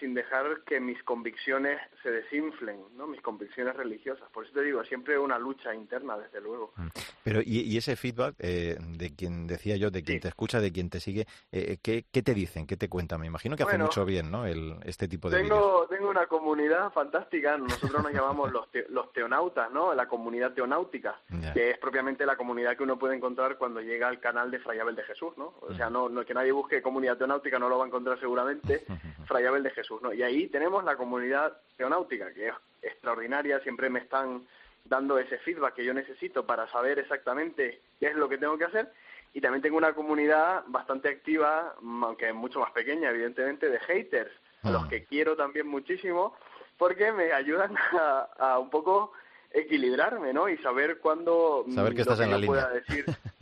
sin 0.00 0.14
dejar 0.14 0.62
que 0.64 0.80
mis 0.80 1.02
convicciones 1.02 1.78
se 2.02 2.10
desinflen, 2.10 2.80
¿no? 2.96 3.06
Mis 3.06 3.20
convicciones 3.20 3.74
religiosas. 3.76 4.28
Por 4.30 4.44
eso 4.44 4.54
te 4.54 4.62
digo, 4.62 4.84
siempre 4.84 5.18
una 5.18 5.38
lucha 5.38 5.74
interna, 5.74 6.16
desde 6.18 6.40
luego. 6.40 6.72
Mm. 6.76 6.88
Pero, 7.22 7.40
¿y, 7.44 7.76
ese 7.76 7.96
feedback 7.96 8.36
eh, 8.38 8.76
de 8.80 9.14
quien 9.14 9.46
decía 9.46 9.76
yo, 9.76 9.90
de 9.90 10.02
quien 10.02 10.20
te 10.20 10.28
escucha, 10.28 10.60
de 10.60 10.72
quien 10.72 10.90
te 10.90 11.00
sigue, 11.00 11.26
eh, 11.50 11.78
¿qué, 11.82 12.02
te 12.02 12.34
dicen? 12.34 12.66
¿Qué 12.66 12.76
te 12.76 12.88
cuentan? 12.88 13.20
Me 13.20 13.26
imagino 13.26 13.56
que 13.56 13.64
hace 13.64 13.78
mucho 13.78 14.04
bien, 14.04 14.30
¿no? 14.30 14.46
El, 14.46 14.76
este 14.84 15.08
tipo 15.08 15.28
de 15.28 15.42
tengo, 15.42 15.86
Tengo 15.88 16.08
una 16.08 16.26
comunidad 16.26 16.92
fantástica, 16.92 17.56
nosotros 17.56 18.02
nos 18.02 18.12
llamamos 18.12 18.52
los, 18.52 18.68
los 18.90 19.12
teonautas, 19.12 19.70
¿no? 19.72 19.92
La 19.94 20.06
comunidad 20.06 20.52
teonáutica, 20.52 21.20
que 21.52 21.70
es 21.70 21.78
propiamente 21.78 22.24
la 22.24 22.36
comunidad 22.36 22.76
que 22.76 22.84
uno 22.84 22.98
puede 22.98 23.16
encontrar 23.16 23.58
cuando 23.58 23.80
llega 23.80 24.08
al 24.08 24.20
canal 24.20 24.50
de 24.50 24.58
Fray 24.60 24.78
Abel 24.78 24.96
de 24.96 25.02
Jesús, 25.02 25.32
¿no? 25.36 25.54
O 25.60 25.74
sea, 25.74 25.90
no, 25.90 26.08
no 26.08 26.24
que 26.24 26.34
nadie 26.34 26.52
busque 26.52 26.82
comunidad 26.82 27.16
teonáutica, 27.16 27.58
no 27.58 27.68
lo 27.68 27.78
va 27.78 27.84
a 27.84 27.88
encontrar 27.88 28.18
seguramente, 28.20 28.84
Fray 29.26 29.44
Abel 29.44 29.62
de 29.62 29.70
Jesús, 29.76 30.02
¿no? 30.02 30.12
Y 30.12 30.22
ahí 30.22 30.48
tenemos 30.48 30.82
la 30.82 30.96
comunidad 30.96 31.56
teonáutica, 31.76 32.32
que 32.32 32.48
es 32.48 32.54
extraordinaria, 32.82 33.60
siempre 33.60 33.88
me 33.90 34.00
están 34.00 34.46
dando 34.84 35.18
ese 35.18 35.38
feedback 35.38 35.74
que 35.74 35.84
yo 35.84 35.94
necesito 35.94 36.46
para 36.46 36.68
saber 36.70 36.98
exactamente 36.98 37.80
qué 38.00 38.08
es 38.08 38.16
lo 38.16 38.28
que 38.28 38.38
tengo 38.38 38.58
que 38.58 38.64
hacer. 38.64 38.92
Y 39.34 39.40
también 39.40 39.62
tengo 39.62 39.76
una 39.76 39.92
comunidad 39.92 40.64
bastante 40.68 41.10
activa, 41.10 41.74
aunque 42.02 42.32
mucho 42.32 42.60
más 42.60 42.70
pequeña, 42.72 43.10
evidentemente, 43.10 43.68
de 43.68 43.78
haters, 43.80 44.32
a 44.62 44.70
los 44.70 44.84
ah. 44.84 44.86
que 44.88 45.04
quiero 45.04 45.36
también 45.36 45.66
muchísimo, 45.66 46.34
porque 46.78 47.12
me 47.12 47.32
ayudan 47.32 47.74
a, 48.38 48.58
un 48.58 48.70
poco 48.70 49.12
equilibrarme, 49.50 50.32
¿no? 50.32 50.48
Y 50.48 50.56
saber 50.58 50.98
cuándo 50.98 51.66
saber 51.74 51.94
que 51.94 52.02
estás 52.02 52.20
en 52.20 52.30
la 52.30 52.38
línea. 52.38 52.68
decir 52.68 53.04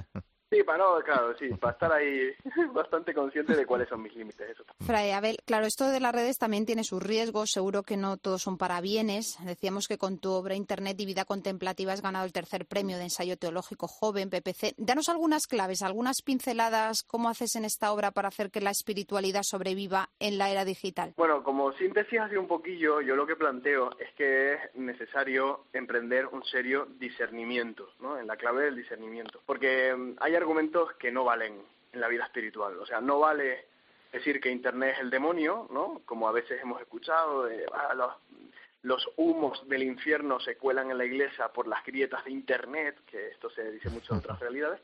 Sí, 0.55 0.63
para 0.63 0.79
no, 0.79 1.01
claro, 1.03 1.37
sí, 1.37 1.49
para 1.55 1.73
estar 1.73 1.93
ahí 1.93 2.33
bastante 2.73 3.13
consciente 3.13 3.57
de 3.57 3.67
cuáles 3.67 3.89
son 3.89 4.03
mis 4.03 4.15
límites. 4.15 4.51
Eso. 4.51 4.65
Fray 4.87 5.11
Abel, 5.11 5.37
claro, 5.45 5.67
esto 5.67 5.89
de 5.89 6.01
las 6.01 6.15
redes 6.15 6.39
también 6.39 6.67
tiene 6.67 6.85
sus 6.85 7.03
riesgos, 7.03 7.51
seguro 7.51 7.83
que 7.83 7.97
no 7.97 8.17
todos 8.17 8.43
son 8.43 8.59
para 8.59 8.81
bienes. 8.81 9.37
Decíamos 9.45 9.89
que 9.89 9.99
con 9.99 10.19
tu 10.19 10.31
obra 10.31 10.55
Internet 10.55 11.01
y 11.01 11.07
Vida 11.07 11.25
Contemplativa 11.25 11.93
has 11.93 12.03
ganado 12.03 12.25
el 12.25 12.33
tercer 12.33 12.67
premio 12.67 12.97
de 12.97 13.05
ensayo 13.05 13.37
teológico 13.37 13.89
joven, 13.89 14.31
PPC. 14.31 14.75
Danos 14.77 15.09
algunas 15.09 15.47
claves, 15.47 15.83
algunas 15.83 16.23
pinceladas, 16.23 17.03
¿cómo 17.03 17.29
haces 17.29 17.57
en 17.57 17.65
esta 17.65 17.93
obra 17.93 18.11
para 18.13 18.29
hacer 18.29 18.51
que 18.51 18.61
la 18.61 18.71
espiritualidad 18.71 19.43
sobreviva 19.43 20.11
en 20.19 20.39
la 20.39 20.51
era 20.51 20.65
digital? 20.65 21.15
Bueno, 21.17 21.43
como 21.43 21.73
síntesis 21.73 22.21
así 22.21 22.37
un 22.37 22.47
poquillo, 22.47 23.01
yo 23.01 23.17
lo 23.17 23.27
que 23.27 23.37
planteo 23.37 23.91
es 23.99 24.13
que 24.15 24.55
es 24.55 24.59
necesario 24.75 25.65
emprender 25.73 26.27
un 26.27 26.45
serio 26.45 26.87
discernimiento, 26.99 27.89
¿no? 28.01 28.19
En 28.19 28.27
la 28.27 28.37
clave 28.37 28.65
del 28.65 28.77
discernimiento. 28.77 29.41
Porque 29.47 29.95
mm, 29.95 30.17
hay 30.21 30.35
argumentos 30.45 30.93
que 30.95 31.11
no 31.11 31.25
valen 31.25 31.63
en 31.93 32.01
la 32.01 32.09
vida 32.09 32.25
espiritual. 32.25 32.79
O 32.79 32.87
sea, 32.87 33.01
no 33.01 33.19
vale 33.19 33.65
decir 34.13 34.41
que 34.41 34.51
Internet 34.51 34.95
es 34.95 35.01
el 35.01 35.11
demonio, 35.11 35.67
¿no? 35.71 36.03
Como 36.05 36.29
a 36.29 36.33
veces 36.33 36.61
hemos 36.61 36.81
escuchado, 36.81 37.45
de, 37.45 37.65
ah, 37.73 37.95
los, 37.95 38.13
los 38.83 39.11
humos 39.17 39.67
del 39.69 39.83
infierno 39.83 40.39
se 40.39 40.57
cuelan 40.57 40.91
en 40.91 40.99
la 40.99 41.07
iglesia 41.07 41.49
por 41.49 41.67
las 41.67 41.83
grietas 41.85 42.23
de 42.25 42.31
Internet, 42.31 42.97
que 43.07 43.29
esto 43.29 43.49
se 43.51 43.71
dice 43.73 43.89
mucho 43.89 44.13
en 44.13 44.19
otras 44.19 44.39
realidades. 44.45 44.81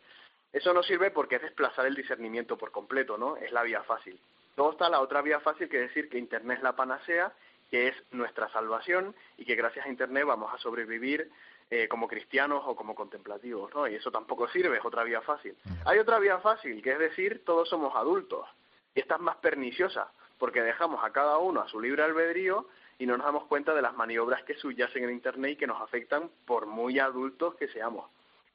Eso 0.51 0.73
no 0.73 0.83
sirve 0.83 1.11
porque 1.11 1.37
es 1.37 1.43
desplazar 1.43 1.87
el 1.87 1.95
discernimiento 1.95 2.57
por 2.57 2.73
completo, 2.73 3.19
¿no? 3.19 3.37
Es 3.37 3.53
la 3.53 3.63
vía 3.63 3.83
fácil. 3.83 4.19
Luego 4.57 4.73
está 4.73 4.89
la 4.89 5.01
otra 5.01 5.21
vía 5.21 5.41
fácil 5.41 5.69
que 5.69 5.79
decir 5.79 6.09
que 6.09 6.19
Internet 6.19 6.59
es 6.59 6.65
la 6.65 6.75
panacea, 6.75 7.33
que 7.71 7.89
es 7.89 7.95
nuestra 8.11 8.49
salvación 8.49 9.15
y 9.37 9.45
que 9.45 9.55
gracias 9.55 9.85
a 9.87 9.91
Internet 9.91 10.25
vamos 10.27 10.53
a 10.53 10.59
sobrevivir 10.59 11.31
eh, 11.73 11.87
como 11.87 12.09
cristianos 12.09 12.65
o 12.67 12.75
como 12.75 12.97
contemplativos, 12.97 13.73
¿no? 13.73 13.87
Y 13.87 13.95
eso 13.95 14.11
tampoco 14.11 14.49
sirve, 14.49 14.79
es 14.79 14.85
otra 14.85 15.05
vía 15.05 15.21
fácil. 15.21 15.57
Hay 15.85 16.01
otra 16.01 16.19
vía 16.19 16.39
fácil, 16.39 16.83
que 16.83 16.93
es 16.93 16.99
decir, 16.99 17.45
todos 17.45 17.69
somos 17.69 17.95
adultos. 17.95 18.45
Y 18.93 19.01
esta 19.01 19.15
es 19.15 19.21
más 19.21 19.37
perniciosa, 19.37 20.11
porque 20.37 20.63
dejamos 20.63 21.05
a 21.05 21.13
cada 21.13 21.39
uno 21.39 21.61
a 21.61 21.69
su 21.69 21.81
libre 21.81 22.03
albedrío 22.03 22.67
y 22.99 23.07
no 23.07 23.17
nos 23.17 23.25
damos 23.25 23.45
cuenta 23.45 23.73
de 23.73 23.83
las 23.83 23.95
maniobras 23.95 24.43
que 24.43 24.57
subyacen 24.57 25.05
en 25.05 25.11
Internet 25.11 25.53
y 25.53 25.57
que 25.57 25.69
nos 25.69 25.81
afectan 25.81 26.29
por 26.45 26.67
muy 26.67 26.99
adultos 26.99 27.55
que 27.55 27.69
seamos. 27.69 28.11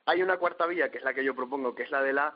Hay 0.05 0.21
una 0.21 0.35
cuarta 0.35 0.65
vía, 0.67 0.91
que 0.91 0.97
es 0.97 1.03
la 1.05 1.13
que 1.13 1.23
yo 1.23 1.33
propongo, 1.33 1.73
que 1.73 1.83
es 1.83 1.91
la 1.91 2.01
de 2.01 2.11
la 2.11 2.33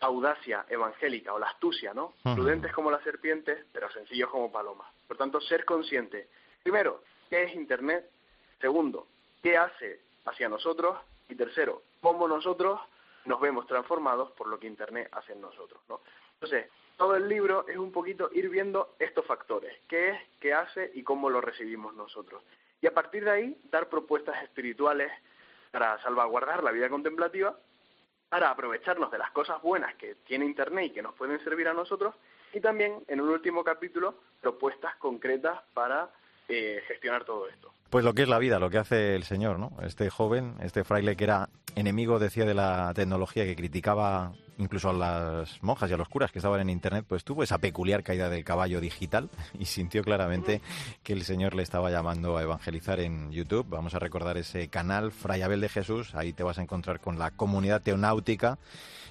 audacia 0.00 0.64
evangélica 0.70 1.34
o 1.34 1.38
la 1.38 1.48
astucia, 1.48 1.92
¿no? 1.92 2.14
Prudentes 2.22 2.72
como 2.72 2.90
las 2.90 3.02
serpientes, 3.04 3.66
pero 3.72 3.90
sencillos 3.90 4.30
como 4.30 4.50
palomas. 4.50 4.88
Por 5.06 5.18
tanto, 5.18 5.38
ser 5.42 5.66
consciente. 5.66 6.28
Primero, 6.62 7.02
¿qué 7.28 7.44
es 7.44 7.54
Internet? 7.54 8.10
Segundo, 8.58 9.06
¿qué 9.42 9.58
hace 9.58 10.00
hacia 10.24 10.48
nosotros 10.48 10.98
y 11.28 11.34
tercero, 11.34 11.82
cómo 12.00 12.28
nosotros 12.28 12.80
nos 13.24 13.40
vemos 13.40 13.66
transformados 13.66 14.30
por 14.32 14.48
lo 14.48 14.58
que 14.58 14.66
Internet 14.66 15.08
hace 15.12 15.32
en 15.32 15.40
nosotros. 15.40 15.80
¿no? 15.88 16.00
Entonces, 16.34 16.70
todo 16.96 17.16
el 17.16 17.28
libro 17.28 17.66
es 17.66 17.76
un 17.76 17.90
poquito 17.90 18.30
ir 18.32 18.48
viendo 18.48 18.94
estos 18.98 19.24
factores, 19.26 19.76
qué 19.88 20.10
es, 20.10 20.20
qué 20.40 20.54
hace 20.54 20.90
y 20.94 21.02
cómo 21.02 21.30
lo 21.30 21.40
recibimos 21.40 21.94
nosotros. 21.94 22.42
Y 22.80 22.86
a 22.86 22.94
partir 22.94 23.24
de 23.24 23.30
ahí, 23.30 23.60
dar 23.70 23.88
propuestas 23.88 24.42
espirituales 24.42 25.10
para 25.70 26.00
salvaguardar 26.02 26.62
la 26.62 26.70
vida 26.70 26.88
contemplativa, 26.88 27.58
para 28.28 28.50
aprovecharnos 28.50 29.10
de 29.10 29.18
las 29.18 29.30
cosas 29.30 29.60
buenas 29.62 29.94
que 29.94 30.16
tiene 30.26 30.44
Internet 30.44 30.86
y 30.86 30.90
que 30.90 31.02
nos 31.02 31.14
pueden 31.14 31.42
servir 31.42 31.68
a 31.68 31.74
nosotros, 31.74 32.14
y 32.52 32.60
también, 32.60 33.02
en 33.08 33.20
un 33.20 33.30
último 33.30 33.64
capítulo, 33.64 34.14
propuestas 34.40 34.94
concretas 34.96 35.60
para 35.72 36.10
eh, 36.48 36.82
gestionar 36.86 37.24
todo 37.24 37.48
esto. 37.48 37.72
Pues 37.90 38.04
lo 38.04 38.12
que 38.14 38.22
es 38.22 38.28
la 38.28 38.38
vida, 38.38 38.58
lo 38.58 38.70
que 38.70 38.78
hace 38.78 39.14
el 39.14 39.22
señor, 39.24 39.58
¿no? 39.58 39.72
Este 39.82 40.10
joven, 40.10 40.56
este 40.60 40.84
fraile 40.84 41.16
que 41.16 41.24
era 41.24 41.48
enemigo, 41.76 42.18
decía, 42.18 42.44
de 42.44 42.54
la 42.54 42.92
tecnología, 42.94 43.44
que 43.44 43.56
criticaba 43.56 44.32
incluso 44.58 44.90
a 44.90 44.92
las 44.92 45.62
monjas 45.62 45.90
y 45.90 45.94
a 45.94 45.96
los 45.96 46.08
curas 46.08 46.30
que 46.30 46.38
estaban 46.38 46.60
en 46.60 46.70
Internet, 46.70 47.04
pues 47.08 47.24
tuvo 47.24 47.42
esa 47.42 47.58
peculiar 47.58 48.02
caída 48.02 48.28
del 48.28 48.44
caballo 48.44 48.80
digital 48.80 49.30
y 49.58 49.64
sintió 49.64 50.02
claramente 50.02 50.60
que 51.02 51.12
el 51.12 51.24
Señor 51.24 51.54
le 51.54 51.62
estaba 51.62 51.90
llamando 51.90 52.36
a 52.36 52.42
evangelizar 52.42 53.00
en 53.00 53.30
YouTube. 53.32 53.66
Vamos 53.68 53.94
a 53.94 53.98
recordar 53.98 54.36
ese 54.36 54.68
canal, 54.68 55.12
Fray 55.12 55.42
Abel 55.42 55.60
de 55.60 55.68
Jesús, 55.68 56.14
ahí 56.14 56.32
te 56.32 56.42
vas 56.42 56.58
a 56.58 56.62
encontrar 56.62 57.00
con 57.00 57.18
la 57.18 57.30
comunidad 57.30 57.82
teonáutica, 57.82 58.58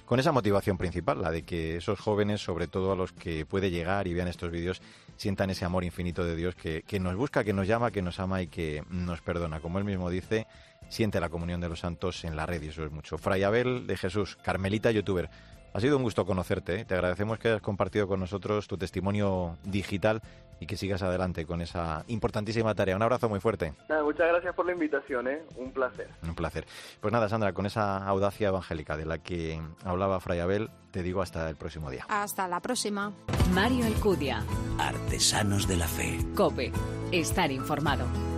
con 0.04 0.20
esa 0.20 0.32
motivación 0.32 0.76
principal, 0.76 1.22
la 1.22 1.30
de 1.30 1.42
que 1.42 1.76
esos 1.76 1.98
jóvenes, 1.98 2.42
sobre 2.42 2.66
todo 2.66 2.92
a 2.92 2.96
los 2.96 3.12
que 3.12 3.46
puede 3.46 3.70
llegar 3.70 4.06
y 4.06 4.12
vean 4.12 4.28
estos 4.28 4.50
vídeos, 4.50 4.82
sientan 5.16 5.50
ese 5.50 5.64
amor 5.64 5.84
infinito 5.84 6.24
de 6.24 6.36
Dios 6.36 6.54
que, 6.54 6.82
que 6.82 7.00
nos 7.00 7.16
busca, 7.16 7.44
que 7.44 7.52
nos 7.52 7.66
llama, 7.66 7.90
que 7.90 8.02
nos 8.02 8.20
ama 8.20 8.42
y 8.42 8.48
que 8.48 8.84
nos 8.90 9.22
perdona. 9.22 9.60
Como 9.60 9.78
él 9.78 9.84
mismo 9.84 10.10
dice, 10.10 10.46
siente 10.88 11.20
la 11.20 11.28
comunión 11.28 11.60
de 11.60 11.68
los 11.68 11.80
santos 11.80 12.24
en 12.24 12.36
la 12.36 12.46
red 12.46 12.62
y 12.62 12.68
eso 12.68 12.84
es 12.84 12.90
mucho. 12.90 13.18
Fray 13.18 13.42
Abel 13.42 13.86
de 13.86 13.96
Jesús, 13.96 14.36
Carmelita 14.42 14.90
youtuber. 14.90 15.30
Ha 15.74 15.80
sido 15.80 15.96
un 15.96 16.04
gusto 16.04 16.24
conocerte. 16.24 16.80
¿eh? 16.80 16.84
Te 16.84 16.94
agradecemos 16.94 17.38
que 17.38 17.48
hayas 17.48 17.60
compartido 17.60 18.06
con 18.06 18.20
nosotros 18.20 18.68
tu 18.68 18.78
testimonio 18.78 19.58
digital 19.64 20.22
y 20.60 20.66
que 20.66 20.76
sigas 20.76 21.02
adelante 21.02 21.46
con 21.46 21.60
esa 21.60 22.04
importantísima 22.06 22.76
tarea. 22.76 22.94
Un 22.94 23.02
abrazo 23.02 23.28
muy 23.28 23.40
fuerte. 23.40 23.74
muchas 24.04 24.28
gracias 24.28 24.54
por 24.54 24.66
la 24.66 24.72
invitación, 24.72 25.26
¿eh? 25.26 25.42
un 25.56 25.72
placer. 25.72 26.08
Un 26.22 26.36
placer. 26.36 26.64
Pues 27.00 27.12
nada, 27.12 27.28
Sandra, 27.28 27.52
con 27.52 27.66
esa 27.66 28.06
audacia 28.06 28.48
evangélica 28.48 28.96
de 28.96 29.04
la 29.04 29.18
que 29.18 29.60
hablaba 29.84 30.20
Fray 30.20 30.38
Abel, 30.38 30.70
te 30.92 31.02
digo 31.02 31.22
hasta 31.22 31.48
el 31.50 31.56
próximo 31.56 31.90
día. 31.90 32.06
Hasta 32.08 32.46
la 32.46 32.60
próxima. 32.60 33.12
Mario 33.52 33.84
Alcudia. 33.86 34.44
Artesanos 34.78 35.66
de 35.66 35.76
la 35.76 35.88
Fe. 35.88 36.18
Cope. 36.36 36.70
Estar 37.10 37.50
informado. 37.50 38.33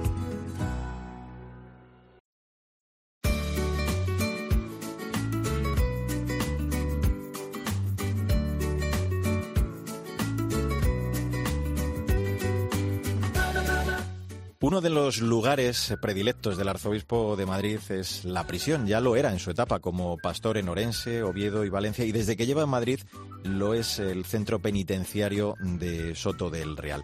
Uno 14.76 14.82
de 14.82 14.90
los 14.90 15.22
lugares 15.22 15.94
predilectos 16.02 16.58
del 16.58 16.68
arzobispo 16.68 17.34
de 17.34 17.46
Madrid 17.46 17.78
es 17.88 18.26
la 18.26 18.46
prisión. 18.46 18.86
Ya 18.86 19.00
lo 19.00 19.16
era 19.16 19.32
en 19.32 19.38
su 19.38 19.50
etapa 19.50 19.78
como 19.78 20.18
pastor 20.18 20.58
en 20.58 20.68
Orense, 20.68 21.22
Oviedo 21.22 21.64
y 21.64 21.70
Valencia 21.70 22.04
y 22.04 22.12
desde 22.12 22.36
que 22.36 22.44
lleva 22.44 22.64
en 22.64 22.68
Madrid 22.68 23.00
lo 23.42 23.72
es 23.72 23.98
el 23.98 24.26
centro 24.26 24.58
penitenciario 24.58 25.54
de 25.60 26.14
Soto 26.14 26.50
del 26.50 26.76
Real. 26.76 27.02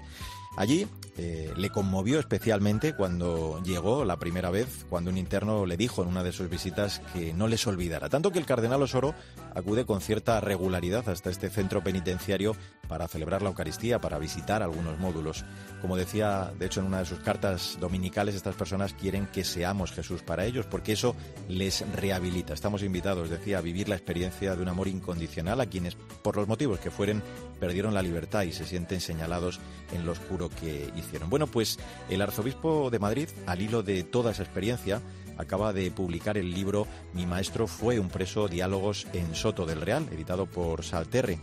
Allí 0.56 0.86
eh, 1.18 1.52
le 1.56 1.68
conmovió 1.68 2.18
especialmente 2.18 2.94
cuando 2.94 3.62
llegó 3.62 4.04
la 4.04 4.18
primera 4.18 4.50
vez, 4.50 4.86
cuando 4.88 5.10
un 5.10 5.18
interno 5.18 5.66
le 5.66 5.76
dijo 5.76 6.02
en 6.02 6.08
una 6.08 6.22
de 6.22 6.32
sus 6.32 6.48
visitas 6.48 7.00
que 7.12 7.34
no 7.34 7.48
les 7.48 7.66
olvidara. 7.66 8.08
Tanto 8.08 8.32
que 8.32 8.38
el 8.38 8.46
cardenal 8.46 8.80
Osoro 8.80 9.14
acude 9.54 9.84
con 9.84 10.00
cierta 10.00 10.40
regularidad 10.40 11.06
hasta 11.10 11.28
este 11.28 11.50
centro 11.50 11.82
penitenciario 11.82 12.56
para 12.88 13.08
celebrar 13.08 13.42
la 13.42 13.50
Eucaristía, 13.50 14.00
para 14.00 14.18
visitar 14.18 14.62
algunos 14.62 14.98
módulos. 14.98 15.44
Como 15.80 15.96
decía, 15.96 16.52
de 16.58 16.66
hecho, 16.66 16.80
en 16.80 16.86
una 16.86 17.00
de 17.00 17.06
sus 17.06 17.20
cartas 17.20 17.76
dominicales, 17.78 18.34
estas 18.34 18.54
personas 18.54 18.94
quieren 18.94 19.26
que 19.26 19.44
seamos 19.44 19.92
Jesús 19.92 20.22
para 20.22 20.46
ellos, 20.46 20.66
porque 20.66 20.92
eso 20.92 21.14
les 21.48 21.84
rehabilita. 21.94 22.54
Estamos 22.54 22.82
invitados, 22.82 23.28
decía, 23.28 23.58
a 23.58 23.62
vivir 23.62 23.88
la 23.88 23.96
experiencia 23.96 24.56
de 24.56 24.62
un 24.62 24.68
amor 24.68 24.88
incondicional 24.88 25.60
a 25.60 25.66
quienes, 25.66 25.94
por 25.94 26.36
los 26.36 26.48
motivos 26.48 26.80
que 26.80 26.90
fueren, 26.90 27.22
perdieron 27.60 27.94
la 27.94 28.02
libertad 28.02 28.42
y 28.42 28.52
se 28.52 28.64
sienten 28.64 29.00
señalados 29.00 29.60
en 29.92 30.04
lo 30.04 30.12
oscuro 30.12 30.41
que 30.48 30.90
hicieron. 30.96 31.30
Bueno, 31.30 31.46
pues 31.46 31.78
el 32.08 32.22
arzobispo 32.22 32.90
de 32.90 32.98
Madrid, 32.98 33.28
al 33.46 33.62
hilo 33.62 33.82
de 33.82 34.04
toda 34.04 34.32
esa 34.32 34.42
experiencia, 34.42 35.00
acaba 35.38 35.72
de 35.72 35.90
publicar 35.90 36.38
el 36.38 36.52
libro 36.52 36.86
Mi 37.12 37.26
maestro 37.26 37.66
fue 37.66 37.98
un 37.98 38.08
preso, 38.08 38.48
diálogos 38.48 39.06
en 39.12 39.34
Soto 39.34 39.66
del 39.66 39.80
Real, 39.80 40.08
editado 40.12 40.46
por 40.46 40.84
Salterre. 40.84 41.38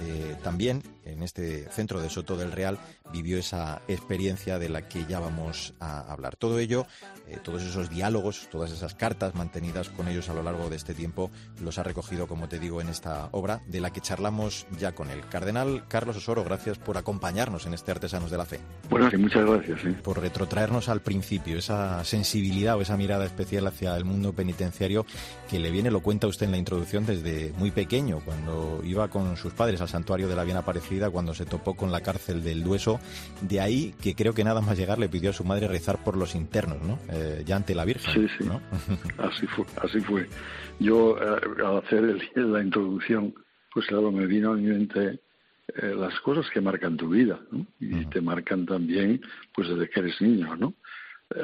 Eh, 0.00 0.36
también 0.42 0.82
en 1.04 1.22
este 1.22 1.68
centro 1.70 2.00
de 2.00 2.08
Soto 2.08 2.36
del 2.36 2.52
Real 2.52 2.78
vivió 3.12 3.38
esa 3.38 3.82
experiencia 3.88 4.58
de 4.58 4.68
la 4.68 4.88
que 4.88 5.04
ya 5.06 5.20
vamos 5.20 5.74
a 5.80 6.00
hablar. 6.12 6.36
Todo 6.36 6.58
ello, 6.58 6.86
eh, 7.28 7.38
todos 7.42 7.62
esos 7.62 7.90
diálogos, 7.90 8.48
todas 8.50 8.72
esas 8.72 8.94
cartas 8.94 9.34
mantenidas 9.34 9.90
con 9.90 10.08
ellos 10.08 10.28
a 10.28 10.34
lo 10.34 10.42
largo 10.42 10.70
de 10.70 10.76
este 10.76 10.94
tiempo, 10.94 11.30
los 11.60 11.78
ha 11.78 11.82
recogido, 11.82 12.26
como 12.26 12.48
te 12.48 12.58
digo, 12.58 12.80
en 12.80 12.88
esta 12.88 13.28
obra 13.32 13.62
de 13.66 13.80
la 13.80 13.90
que 13.90 14.00
charlamos 14.00 14.66
ya 14.78 14.92
con 14.92 15.10
el 15.10 15.26
cardenal 15.28 15.84
Carlos 15.88 16.16
Osoro, 16.16 16.44
gracias 16.44 16.78
por 16.78 16.96
acompañarnos 16.96 17.66
en 17.66 17.74
este 17.74 17.90
Artesanos 17.90 18.30
de 18.30 18.38
la 18.38 18.46
Fe. 18.46 18.60
Bueno, 18.88 19.10
sí, 19.10 19.16
muchas 19.16 19.44
gracias. 19.44 19.84
¿eh? 19.84 19.94
Por 20.02 20.20
retrotraernos 20.20 20.88
al 20.88 21.02
principio, 21.02 21.58
esa 21.58 22.02
sensibilidad 22.04 22.76
o 22.76 22.80
esa 22.80 22.96
mirada 22.96 23.26
especial 23.26 23.66
hacia 23.66 23.96
el 23.96 24.04
mundo 24.04 24.32
penitenciario 24.32 25.04
que 25.50 25.58
le 25.58 25.70
viene, 25.70 25.90
lo 25.90 26.00
cuenta 26.00 26.26
usted 26.26 26.46
en 26.46 26.52
la 26.52 26.58
introducción 26.58 27.04
desde 27.04 27.52
muy 27.58 27.70
pequeño, 27.70 28.20
cuando 28.24 28.80
iba 28.84 29.08
con 29.08 29.36
sus 29.36 29.52
padres 29.52 29.81
al 29.82 29.88
santuario 29.88 30.28
de 30.28 30.36
la 30.36 30.44
Bien 30.44 30.56
Aparecida, 30.56 31.10
cuando 31.10 31.34
se 31.34 31.44
topó 31.44 31.74
con 31.76 31.92
la 31.92 32.00
cárcel 32.00 32.42
del 32.42 32.62
Dueso. 32.62 33.00
De 33.40 33.60
ahí 33.60 33.94
que 34.02 34.14
creo 34.14 34.32
que 34.32 34.44
nada 34.44 34.60
más 34.60 34.78
llegar 34.78 34.98
le 34.98 35.08
pidió 35.08 35.30
a 35.30 35.32
su 35.32 35.44
madre 35.44 35.68
rezar 35.68 36.02
por 36.02 36.16
los 36.16 36.34
internos, 36.34 36.80
¿no? 36.82 36.98
Eh, 37.10 37.42
ya 37.44 37.56
ante 37.56 37.74
la 37.74 37.84
Virgen. 37.84 38.12
Sí, 38.14 38.26
sí. 38.38 38.48
así 39.18 39.46
fue, 39.46 39.64
así 39.82 40.00
fue. 40.00 40.28
Yo, 40.78 41.16
eh, 41.18 41.40
al 41.64 41.78
hacer 41.78 42.02
la 42.36 42.62
introducción, 42.62 43.34
pues 43.72 43.86
claro, 43.86 44.10
me 44.10 44.26
vino 44.26 44.52
a 44.52 44.56
mi 44.56 44.66
mente 44.66 45.20
eh, 45.68 45.94
las 45.96 46.18
cosas 46.20 46.50
que 46.50 46.60
marcan 46.60 46.96
tu 46.96 47.08
vida, 47.08 47.40
¿no? 47.50 47.66
Y 47.80 48.04
te 48.06 48.20
marcan 48.20 48.66
también, 48.66 49.20
pues 49.54 49.68
desde 49.68 49.88
que 49.88 50.00
eres 50.00 50.20
niño, 50.20 50.56
¿no? 50.56 50.74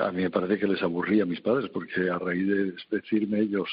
A 0.00 0.12
mí 0.12 0.22
me 0.22 0.30
parece 0.30 0.58
que 0.58 0.66
les 0.66 0.82
aburría 0.82 1.22
a 1.22 1.26
mis 1.26 1.40
padres, 1.40 1.70
porque 1.70 2.10
a 2.10 2.18
raíz 2.18 2.46
de 2.46 2.74
decirme 2.90 3.40
ellos 3.40 3.68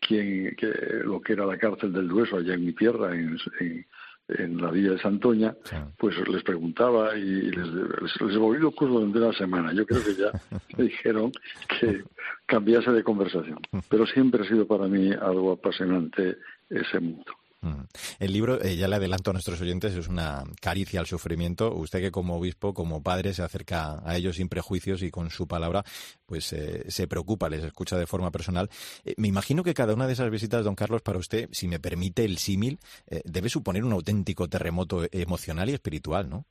quién, 0.00 0.54
que, 0.56 0.68
lo 1.04 1.20
que 1.20 1.32
era 1.32 1.46
la 1.46 1.58
cárcel 1.58 1.92
del 1.92 2.08
Dueso 2.08 2.36
allá 2.36 2.54
en 2.54 2.66
mi 2.66 2.72
tierra, 2.72 3.14
en, 3.14 3.36
en 3.60 3.86
la 4.28 4.70
villa 4.70 4.92
de 4.92 4.98
Santoña, 4.98 5.54
pues 5.96 6.16
les 6.28 6.42
preguntaba 6.42 7.16
y 7.16 7.50
les, 7.50 7.66
les, 7.68 8.20
les 8.20 8.36
volví 8.36 8.60
locos 8.60 8.88
durante 8.88 9.18
una 9.18 9.32
semana. 9.32 9.72
Yo 9.72 9.86
creo 9.86 10.02
que 10.04 10.14
ya 10.14 10.32
me 10.76 10.84
dijeron 10.84 11.32
que 11.68 12.04
cambiase 12.44 12.90
de 12.90 13.04
conversación. 13.04 13.58
Pero 13.88 14.06
siempre 14.06 14.44
ha 14.44 14.48
sido 14.48 14.66
para 14.66 14.88
mí 14.88 15.12
algo 15.12 15.52
apasionante 15.52 16.38
ese 16.68 17.00
mundo. 17.00 17.32
Mm. 17.66 17.86
El 18.20 18.32
libro, 18.32 18.62
eh, 18.62 18.76
ya 18.76 18.86
le 18.86 18.96
adelanto 18.96 19.30
a 19.30 19.32
nuestros 19.32 19.60
oyentes, 19.60 19.94
es 19.94 20.08
una 20.08 20.44
caricia 20.60 21.00
al 21.00 21.06
sufrimiento. 21.06 21.74
Usted 21.74 22.00
que 22.00 22.10
como 22.10 22.36
obispo, 22.36 22.72
como 22.72 23.02
padre, 23.02 23.34
se 23.34 23.42
acerca 23.42 24.00
a 24.08 24.16
ellos 24.16 24.36
sin 24.36 24.48
prejuicios 24.48 25.02
y 25.02 25.10
con 25.10 25.30
su 25.30 25.48
palabra, 25.48 25.82
pues 26.26 26.52
eh, 26.52 26.84
se 26.88 27.08
preocupa, 27.08 27.48
les 27.48 27.64
escucha 27.64 27.98
de 27.98 28.06
forma 28.06 28.30
personal. 28.30 28.68
Eh, 29.04 29.14
me 29.16 29.28
imagino 29.28 29.64
que 29.64 29.74
cada 29.74 29.94
una 29.94 30.06
de 30.06 30.12
esas 30.12 30.30
visitas, 30.30 30.64
don 30.64 30.76
Carlos, 30.76 31.02
para 31.02 31.18
usted, 31.18 31.48
si 31.50 31.66
me 31.66 31.80
permite 31.80 32.24
el 32.24 32.38
símil, 32.38 32.78
debe 33.24 33.48
suponer 33.48 33.84
un 33.84 33.92
auténtico 33.92 34.48
terremoto 34.48 35.06
emocional 35.10 35.68
y 35.70 35.74
espiritual, 35.74 36.28
¿no? 36.28 36.44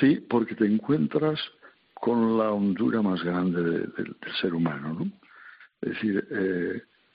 Sí, 0.00 0.16
porque 0.16 0.54
te 0.54 0.66
encuentras 0.66 1.38
con 1.94 2.38
la 2.38 2.50
hondura 2.50 3.02
más 3.02 3.22
grande 3.22 3.62
del 3.62 4.16
ser 4.40 4.54
humano, 4.54 4.94
¿no? 4.94 5.12
Es 5.80 5.94
decir, 5.94 6.26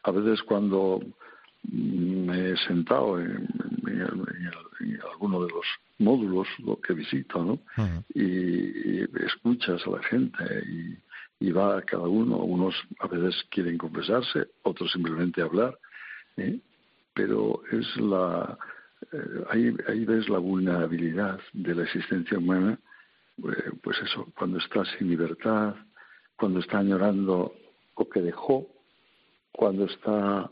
a 0.04 0.12
veces 0.12 0.44
cuando 0.44 1.02
me 1.64 2.52
he 2.52 2.58
sentado 2.58 3.20
en, 3.20 3.48
alguno 5.12 5.46
de 5.46 5.52
los 5.52 5.66
módulos 5.98 6.48
lo 6.60 6.80
que 6.80 6.94
visito, 6.94 7.44
¿no? 7.44 7.60
y, 8.14 9.02
escuchas 9.26 9.86
a 9.86 9.90
la 9.92 10.04
gente 10.04 10.44
y, 11.42 11.52
va 11.52 11.82
cada 11.82 12.08
uno, 12.08 12.38
unos 12.38 12.76
a 13.00 13.08
veces 13.08 13.44
quieren 13.50 13.78
confesarse, 13.78 14.48
otros 14.64 14.92
simplemente 14.92 15.42
hablar, 15.42 15.78
¿eh? 16.38 16.60
pero 17.14 17.62
es 17.72 17.96
la 17.98 18.58
eh, 19.12 19.46
ahí, 19.50 19.76
ahí 19.88 20.06
ves 20.06 20.28
la 20.30 20.40
vulnerabilidad 20.40 21.40
de 21.54 21.76
la 21.76 21.84
existencia 21.84 22.38
humana, 22.38 22.78
eh, 23.38 23.72
pues 23.82 23.98
eso, 24.02 24.28
cuando 24.38 24.58
está 24.60 24.84
sin 24.98 25.10
libertad, 25.10 25.76
cuando 26.38 26.60
está 26.60 26.80
añorando 26.80 27.54
lo 27.98 28.10
que 28.10 28.22
dejó, 28.22 28.68
cuando 29.52 29.86
está 29.86 30.52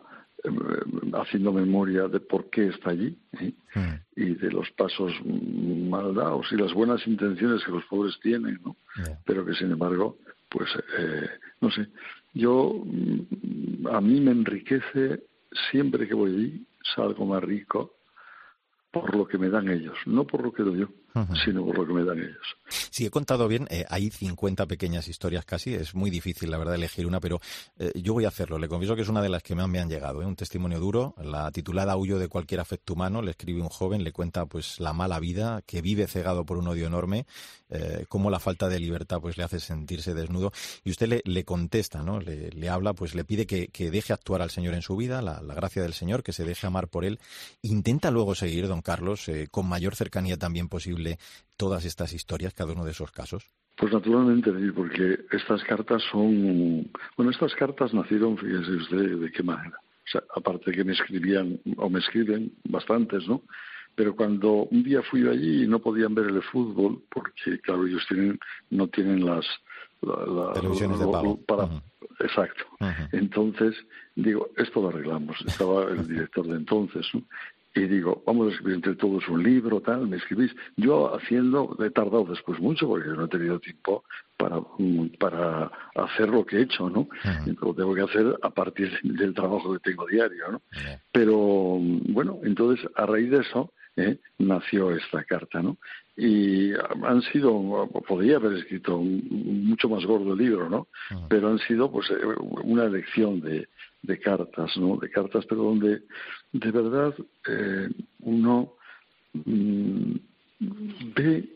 haciendo 1.13 1.51
memoria 1.51 2.07
de 2.07 2.19
por 2.19 2.49
qué 2.49 2.67
está 2.67 2.91
allí 2.91 3.17
¿eh? 3.39 3.53
hmm. 3.73 3.93
y 4.15 4.35
de 4.35 4.51
los 4.51 4.69
pasos 4.71 5.11
mal 5.25 6.13
dados 6.13 6.47
y 6.51 6.55
las 6.55 6.73
buenas 6.73 7.05
intenciones 7.07 7.63
que 7.63 7.71
los 7.71 7.85
pobres 7.85 8.19
tienen, 8.21 8.59
¿no? 8.63 8.75
Pero 9.25 9.45
que 9.45 9.53
sin 9.53 9.71
embargo, 9.71 10.17
pues, 10.49 10.69
eh, 10.97 11.29
no 11.61 11.71
sé, 11.71 11.87
yo, 12.33 12.83
mm, 12.85 13.87
a 13.87 14.01
mí 14.01 14.19
me 14.21 14.31
enriquece 14.31 15.23
siempre 15.71 16.07
que 16.07 16.13
voy 16.13 16.31
allí, 16.31 16.67
salgo 16.95 17.25
más 17.25 17.43
rico 17.43 17.93
por 18.91 19.15
lo 19.15 19.27
que 19.27 19.37
me 19.37 19.49
dan 19.49 19.69
ellos, 19.69 19.97
no 20.05 20.25
por 20.25 20.43
lo 20.43 20.51
que 20.51 20.63
doy 20.63 20.79
yo 20.79 20.89
sino 21.43 21.65
por 21.65 21.79
lo 21.79 21.87
que 21.87 21.93
me 21.93 22.03
dan 22.03 22.19
ellos. 22.19 22.57
Si 22.69 23.05
he 23.05 23.09
contado 23.09 23.47
bien, 23.47 23.67
eh, 23.69 23.85
hay 23.89 24.09
50 24.09 24.65
pequeñas 24.65 25.07
historias 25.07 25.45
casi, 25.45 25.73
es 25.73 25.95
muy 25.95 26.09
difícil 26.09 26.51
la 26.51 26.57
verdad 26.57 26.75
elegir 26.75 27.05
una, 27.05 27.19
pero 27.19 27.39
eh, 27.77 27.91
yo 27.95 28.13
voy 28.13 28.25
a 28.25 28.29
hacerlo. 28.29 28.57
Le 28.57 28.67
confieso 28.67 28.95
que 28.95 29.01
es 29.03 29.09
una 29.09 29.21
de 29.21 29.29
las 29.29 29.43
que 29.43 29.55
más 29.55 29.69
me 29.69 29.79
han 29.79 29.89
llegado, 29.89 30.21
¿eh? 30.21 30.25
un 30.25 30.35
testimonio 30.35 30.79
duro, 30.79 31.15
la 31.21 31.51
titulada 31.51 31.95
Huyo 31.95 32.19
de 32.19 32.27
cualquier 32.27 32.59
afecto 32.59 32.93
humano, 32.93 33.21
le 33.21 33.31
escribe 33.31 33.61
un 33.61 33.69
joven, 33.69 34.03
le 34.03 34.11
cuenta 34.11 34.45
pues 34.45 34.79
la 34.79 34.93
mala 34.93 35.19
vida, 35.19 35.61
que 35.65 35.81
vive 35.81 36.07
cegado 36.07 36.45
por 36.45 36.57
un 36.57 36.67
odio 36.67 36.87
enorme, 36.87 37.25
cómo 38.07 38.29
la 38.29 38.39
falta 38.39 38.69
de 38.69 38.79
libertad 38.79 39.19
pues 39.19 39.37
le 39.37 39.43
hace 39.43 39.59
sentirse 39.59 40.13
desnudo, 40.13 40.51
y 40.83 40.91
usted 40.91 41.07
le, 41.07 41.21
le 41.25 41.43
contesta, 41.43 42.01
¿no? 42.01 42.19
Le, 42.19 42.69
habla, 42.69 42.93
pues 42.93 43.13
le 43.13 43.25
pide 43.25 43.45
que, 43.45 43.91
deje 43.91 44.13
actuar 44.13 44.41
al 44.41 44.49
Señor 44.49 44.73
en 44.73 44.81
su 44.81 44.95
vida, 44.95 45.21
la, 45.21 45.41
la, 45.41 45.53
gracia 45.53 45.81
del 45.81 45.93
Señor, 45.93 46.23
que 46.23 46.33
se 46.33 46.43
deje 46.43 46.67
amar 46.67 46.87
por 46.87 47.05
él, 47.05 47.19
intenta 47.61 48.11
luego 48.11 48.35
seguir, 48.35 48.67
don 48.67 48.81
Carlos, 48.81 49.29
con 49.51 49.67
mayor 49.67 49.95
cercanía 49.95 50.37
también 50.37 50.69
posible 50.69 51.06
todas 51.55 51.85
estas 51.85 52.13
historias, 52.13 52.53
cada 52.53 52.73
uno 52.73 52.85
de 52.85 52.91
esos 52.91 53.11
casos? 53.11 53.49
Pues 53.77 53.93
naturalmente, 53.93 54.51
porque 54.75 55.19
estas 55.31 55.63
cartas 55.63 56.01
son, 56.11 56.89
bueno, 57.15 57.31
estas 57.31 57.53
cartas 57.55 57.93
nacieron, 57.93 58.37
fíjese 58.37 58.71
usted, 58.71 59.17
de 59.17 59.31
qué 59.31 59.43
manera. 59.43 59.77
O 59.79 60.09
sea, 60.09 60.23
aparte 60.35 60.71
que 60.71 60.83
me 60.83 60.93
escribían, 60.93 61.59
o 61.77 61.89
me 61.89 61.99
escriben 61.99 62.53
bastantes, 62.63 63.27
¿no? 63.27 63.43
Pero 63.93 64.15
cuando 64.15 64.67
un 64.71 64.83
día 64.83 65.01
fui 65.03 65.27
allí 65.27 65.63
y 65.63 65.67
no 65.67 65.79
podían 65.79 66.15
ver 66.15 66.27
el 66.27 66.41
fútbol, 66.43 67.03
porque 67.09 67.59
claro, 67.61 67.85
ellos 67.85 68.03
tienen, 68.07 68.39
no 68.69 68.87
tienen 68.87 69.25
las, 69.25 69.45
televisiones 70.55 70.99
de 70.99 71.05
pago. 71.07 71.39
Para, 71.45 71.69
Exacto. 72.19 72.63
Entonces, 73.11 73.75
digo, 74.15 74.49
esto 74.57 74.81
lo 74.81 74.89
arreglamos. 74.89 75.37
Estaba 75.45 75.83
el 75.91 76.07
director 76.07 76.47
de 76.47 76.55
entonces, 76.55 77.05
¿no? 77.13 77.21
Y 77.77 77.87
digo, 77.87 78.23
vamos 78.25 78.47
a 78.47 78.51
escribir 78.51 78.75
entre 78.75 78.95
todos 78.95 79.27
un 79.29 79.43
libro, 79.43 79.81
tal, 79.81 80.07
me 80.07 80.17
escribís. 80.17 80.55
Yo 80.75 81.15
haciendo, 81.15 81.77
he 81.79 81.89
tardado 81.91 82.25
después 82.25 82.59
mucho 82.59 82.87
porque 82.87 83.09
no 83.09 83.25
he 83.25 83.27
tenido 83.27 83.59
tiempo 83.59 84.03
para, 84.37 84.61
para 85.19 85.71
hacer 85.95 86.29
lo 86.29 86.45
que 86.45 86.57
he 86.57 86.61
hecho, 86.61 86.89
¿no? 86.89 87.07
Lo 87.61 87.73
tengo 87.73 87.93
que 87.93 88.01
hacer 88.01 88.37
a 88.41 88.49
partir 88.49 88.91
del 89.03 89.33
trabajo 89.33 89.73
que 89.73 89.91
tengo 89.91 90.05
diario, 90.07 90.51
¿no? 90.51 90.61
Pero 91.11 91.77
bueno, 92.09 92.39
entonces 92.43 92.85
a 92.95 93.05
raíz 93.05 93.29
de 93.31 93.39
eso 93.39 93.71
¿eh? 93.97 94.19
nació 94.37 94.91
esta 94.91 95.23
carta, 95.23 95.61
¿no? 95.61 95.77
Y 96.15 96.71
han 96.73 97.21
sido, 97.33 97.89
podría 98.07 98.37
haber 98.37 98.53
escrito 98.53 98.97
un, 98.97 99.65
mucho 99.65 99.89
más 99.89 100.05
gordo 100.05 100.33
el 100.33 100.39
libro, 100.39 100.69
¿no? 100.69 100.87
Pero 101.27 101.49
han 101.49 101.59
sido 101.59 101.91
pues 101.91 102.09
eh, 102.11 102.15
una 102.63 102.85
elección 102.85 103.41
de, 103.41 103.67
de 104.01 104.19
cartas, 104.19 104.77
¿no? 104.77 104.97
De 104.97 105.09
cartas, 105.09 105.45
pero 105.47 105.63
donde 105.63 106.03
de 106.53 106.71
verdad 106.71 107.13
eh, 107.47 107.89
uno 108.21 108.73
mm, 109.33 110.15
ve 111.15 111.49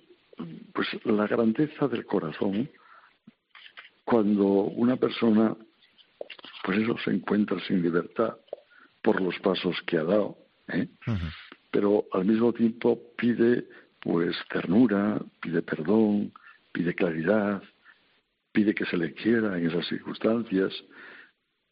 pues 0.74 0.88
la 1.06 1.28
grandeza 1.28 1.88
del 1.88 2.06
corazón 2.06 2.70
cuando 4.04 4.46
una 4.46 4.96
persona 4.96 5.56
pues 6.64 6.78
eso 6.80 6.96
se 7.04 7.12
encuentra 7.12 7.60
sin 7.68 7.82
libertad 7.82 8.36
por 9.02 9.22
los 9.22 9.38
pasos 9.40 9.76
que 9.88 9.98
ha 9.98 10.04
dado 10.04 10.38
¿eh? 10.68 10.88
Pero 11.72 12.06
al 12.12 12.26
mismo 12.26 12.54
tiempo 12.54 13.00
pide 13.18 13.66
pues 14.00 14.36
ternura 14.50 15.20
pide 15.42 15.62
perdón 15.62 16.32
pide 16.72 16.94
claridad 16.94 17.64
pide 18.52 18.76
que 18.76 18.86
se 18.86 18.98
le 18.98 19.14
quiera 19.14 19.58
en 19.58 19.68
esas 19.68 19.88
circunstancias 19.88 20.74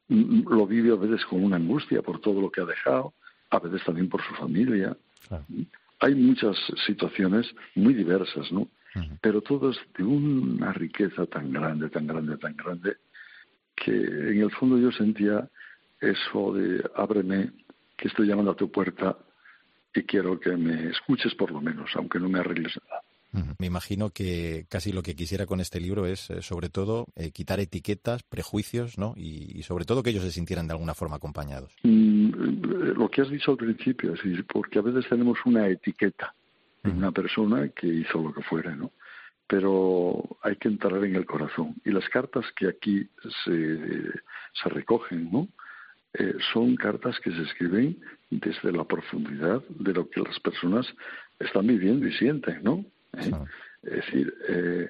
lo 0.10 0.66
vive 0.66 0.92
a 0.92 0.96
veces 0.96 1.24
con 1.26 1.44
una 1.44 1.58
angustia 1.58 2.02
por 2.02 2.20
todo 2.20 2.42
lo 2.42 2.50
que 2.50 2.62
ha 2.62 2.66
dejado, 2.66 3.14
a 3.52 3.60
veces 3.60 3.84
también 3.86 4.10
por 4.10 4.22
su 4.24 4.34
familia. 4.36 4.98
Hay 6.00 6.16
muchas 6.16 6.58
situaciones 6.86 7.48
muy 7.76 7.94
diversas, 7.94 8.52
¿no? 8.52 8.68
Pero 9.22 9.42
todo 9.42 9.70
es 9.70 9.78
de 9.98 10.04
una 10.04 10.74
riqueza 10.74 11.26
tan 11.28 11.54
grande, 11.54 11.90
tan 11.90 12.08
grande, 12.08 12.38
tan 12.38 12.56
grande, 12.58 12.98
que 13.76 13.92
en 13.92 14.42
el 14.42 14.52
fondo 14.52 14.80
yo 14.80 14.92
sentía 14.92 15.48
eso 16.02 16.54
de 16.54 16.84
ábreme, 16.96 17.52
que 17.96 18.08
estoy 18.08 18.28
llamando 18.28 18.52
a 18.52 18.56
tu 18.56 18.72
puerta 18.72 19.16
y 19.94 20.04
quiero 20.04 20.40
que 20.40 20.56
me 20.56 20.90
escuches 20.90 21.34
por 21.36 21.52
lo 21.52 21.62
menos, 21.62 21.90
aunque 21.96 22.20
no 22.20 22.30
me 22.30 22.40
arregles 22.40 22.78
nada. 22.88 23.02
Me 23.60 23.68
imagino 23.68 24.10
que 24.10 24.66
casi 24.70 24.92
lo 24.92 25.04
que 25.04 25.16
quisiera 25.16 25.46
con 25.46 25.60
este 25.60 25.80
libro 25.80 26.08
es, 26.08 26.32
eh, 26.32 26.42
sobre 26.42 26.70
todo, 26.70 27.06
eh, 27.16 27.32
quitar 27.32 27.60
etiquetas, 27.60 28.24
prejuicios, 28.24 28.98
¿no? 28.98 29.14
Y, 29.16 29.62
sobre 29.64 29.86
todo 29.86 30.02
que 30.02 30.10
ellos 30.10 30.24
se 30.24 30.32
sintieran 30.32 30.68
de 30.68 30.74
alguna 30.74 30.96
forma 30.96 31.18
acompañados. 31.18 31.72
Mm, 31.84 32.30
lo 32.98 33.08
que 33.10 33.22
has 33.22 33.30
dicho 33.30 33.52
al 33.52 33.58
principio, 33.58 34.16
sí, 34.18 34.34
porque 34.52 34.80
a 34.80 34.82
veces 34.82 35.08
tenemos 35.08 35.38
una 35.46 35.68
etiqueta 35.68 36.34
de 36.84 36.90
una 36.90 37.12
persona 37.12 37.70
que 37.70 37.88
hizo 37.88 38.20
lo 38.20 38.34
que 38.34 38.42
fuera, 38.42 38.76
¿no? 38.76 38.92
Pero 39.46 40.38
hay 40.42 40.56
que 40.56 40.70
entrar 40.70 41.04
en 41.04 41.16
el 41.16 41.26
corazón. 41.26 41.76
Y 41.86 41.92
las 41.92 42.08
cartas 42.10 42.46
que 42.56 42.68
aquí 42.68 43.08
se, 43.44 43.78
se 44.54 44.70
recogen, 44.70 45.32
¿no? 45.32 45.50
Eh, 46.14 46.34
son 46.54 46.76
cartas 46.76 47.20
que 47.20 47.32
se 47.32 47.44
escriben 47.44 48.00
desde 48.32 48.72
la 48.72 48.84
profundidad 48.84 49.62
de 49.70 49.94
lo 49.94 50.10
que 50.10 50.22
las 50.22 50.40
personas 50.40 50.88
están 51.40 51.68
viviendo 51.68 52.08
y 52.08 52.14
sienten, 52.14 52.64
¿no? 52.64 52.84
¿eh? 53.14 53.32
Es 53.84 54.06
decir, 54.06 54.34
eh, 54.50 54.90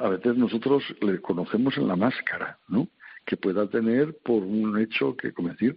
a 0.00 0.08
veces 0.08 0.36
nosotros 0.36 0.84
le 1.00 1.20
conocemos 1.20 1.76
en 1.78 1.88
la 1.88 1.96
máscara, 1.96 2.58
¿no? 2.68 2.88
Que 3.24 3.36
pueda 3.36 3.68
tener 3.68 4.16
por 4.22 4.42
un 4.42 4.78
hecho 4.78 5.16
que 5.16 5.32
cometer, 5.32 5.76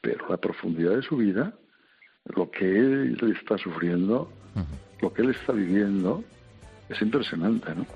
pero 0.00 0.28
la 0.28 0.36
profundidad 0.36 0.96
de 0.96 1.02
su 1.02 1.16
vida, 1.16 1.54
lo 2.26 2.50
que 2.50 2.78
él 2.78 3.18
está 3.36 3.58
sufriendo, 3.58 4.30
lo 5.00 5.12
que 5.12 5.22
él 5.22 5.30
está 5.30 5.52
viviendo, 5.52 6.22
es 6.88 7.00
impresionante, 7.00 7.74
¿no? 7.74 7.86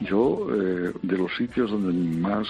Yo, 0.00 0.48
eh, 0.54 0.92
de 1.02 1.18
los 1.18 1.34
sitios 1.36 1.70
donde 1.70 1.92
más 2.18 2.48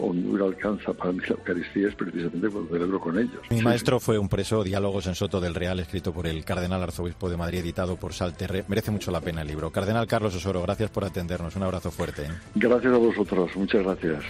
hondura 0.00 0.46
alcanza 0.46 0.92
para 0.92 1.12
mí 1.12 1.20
la 1.20 1.34
Eucaristía 1.34 1.88
es 1.88 1.94
precisamente 1.94 2.48
cuando 2.48 2.70
celebro 2.70 3.00
con 3.00 3.18
ellos. 3.18 3.40
Mi 3.50 3.62
maestro 3.62 4.00
fue 4.00 4.18
un 4.18 4.28
preso, 4.28 4.64
Diálogos 4.64 5.06
en 5.06 5.14
Soto 5.14 5.40
del 5.40 5.54
Real, 5.54 5.78
escrito 5.80 6.12
por 6.12 6.26
el 6.26 6.44
Cardenal 6.44 6.82
Arzobispo 6.82 7.28
de 7.28 7.36
Madrid, 7.36 7.60
editado 7.60 7.96
por 7.96 8.12
Salterre. 8.12 8.64
Merece 8.68 8.90
mucho 8.90 9.10
la 9.10 9.20
pena 9.20 9.42
el 9.42 9.48
libro. 9.48 9.70
Cardenal 9.70 10.06
Carlos 10.06 10.34
Osoro, 10.34 10.62
gracias 10.62 10.90
por 10.90 11.04
atendernos. 11.04 11.56
Un 11.56 11.62
abrazo 11.62 11.90
fuerte. 11.90 12.22
¿eh? 12.22 12.30
Gracias 12.54 12.92
a 12.92 12.98
vosotros. 12.98 13.50
Muchas 13.56 13.82
gracias. 13.82 14.24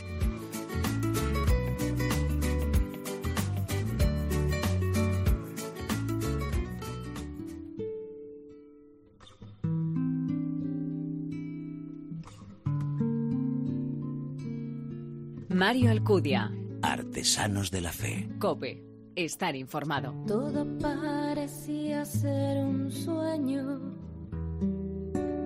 Mario 15.59 15.91
Alcudia. 15.91 16.53
Artesanos 16.83 17.73
de 17.73 17.81
la 17.81 17.91
Fe. 17.91 18.29
Cope. 18.39 18.81
Estar 19.17 19.57
informado. 19.57 20.15
Todo 20.25 20.65
parecía 20.79 22.05
ser 22.05 22.65
un 22.65 22.93
sueño. 22.93 23.81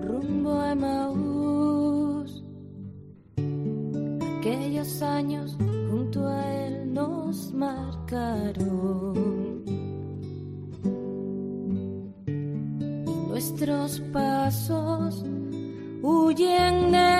Rumbo 0.03 0.61
a 0.61 0.75
Maús. 0.75 2.43
Aquellos 4.37 5.01
años 5.01 5.57
junto 5.89 6.27
a 6.27 6.53
él 6.63 6.93
nos 6.93 7.51
marcaron. 7.51 9.13
Nuestros 13.29 13.99
pasos 14.11 15.25
huyen 16.03 16.91
de 16.91 17.12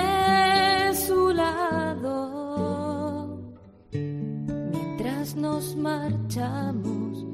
marchamos 6.36 7.24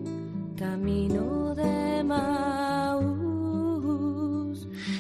camino 0.59 1.55
de 1.55 2.05
Maús. 2.05 3.31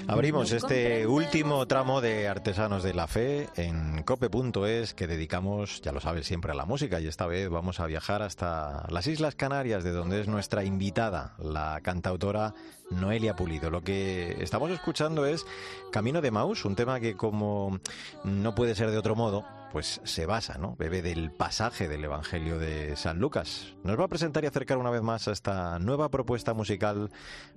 Abrimos 0.06 0.52
este 0.52 1.06
último 1.06 1.66
tramo 1.66 2.00
de 2.00 2.26
Artesanos 2.26 2.82
de 2.82 2.94
la 2.94 3.06
Fe 3.06 3.50
en 3.56 4.02
cope.es 4.04 4.94
que 4.94 5.06
dedicamos, 5.06 5.82
ya 5.82 5.92
lo 5.92 6.00
sabes, 6.00 6.26
siempre 6.26 6.52
a 6.52 6.54
la 6.54 6.64
música 6.64 6.98
y 7.00 7.06
esta 7.08 7.26
vez 7.26 7.50
vamos 7.50 7.78
a 7.78 7.86
viajar 7.86 8.22
hasta 8.22 8.86
las 8.88 9.06
Islas 9.06 9.34
Canarias 9.34 9.84
de 9.84 9.90
donde 9.90 10.22
es 10.22 10.28
nuestra 10.28 10.64
invitada, 10.64 11.34
la 11.38 11.80
cantautora 11.82 12.54
Noelia 12.90 13.36
Pulido. 13.36 13.70
Lo 13.70 13.82
que 13.82 14.36
estamos 14.40 14.70
escuchando 14.70 15.26
es 15.26 15.46
Camino 15.92 16.20
de 16.20 16.30
Maús, 16.30 16.64
un 16.64 16.76
tema 16.76 17.00
que 17.00 17.16
como 17.16 17.78
no 18.24 18.54
puede 18.54 18.74
ser 18.74 18.90
de 18.90 18.98
otro 18.98 19.16
modo, 19.16 19.44
pues 19.72 20.00
se 20.04 20.26
basa, 20.26 20.58
¿no? 20.58 20.76
Bebe 20.76 21.00
del 21.00 21.30
pasaje 21.30 21.88
del 21.88 22.04
Evangelio 22.04 22.58
de 22.58 22.96
San 22.96 23.18
Lucas. 23.18 23.74
Nos 23.84 23.98
va 23.98 24.04
a 24.04 24.08
presentar 24.08 24.44
y 24.44 24.48
acercar 24.48 24.78
una 24.78 24.90
vez 24.90 25.02
más 25.02 25.28
a 25.28 25.32
esta 25.32 25.78
nueva 25.78 26.10
propuesta 26.10 26.54
musical 26.54 27.10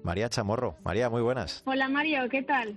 María 0.03 0.29
Chamorro. 0.29 0.75
María, 0.83 1.09
muy 1.09 1.21
buenas. 1.21 1.63
Hola 1.65 1.89
Mario, 1.89 2.29
¿qué 2.29 2.43
tal? 2.43 2.75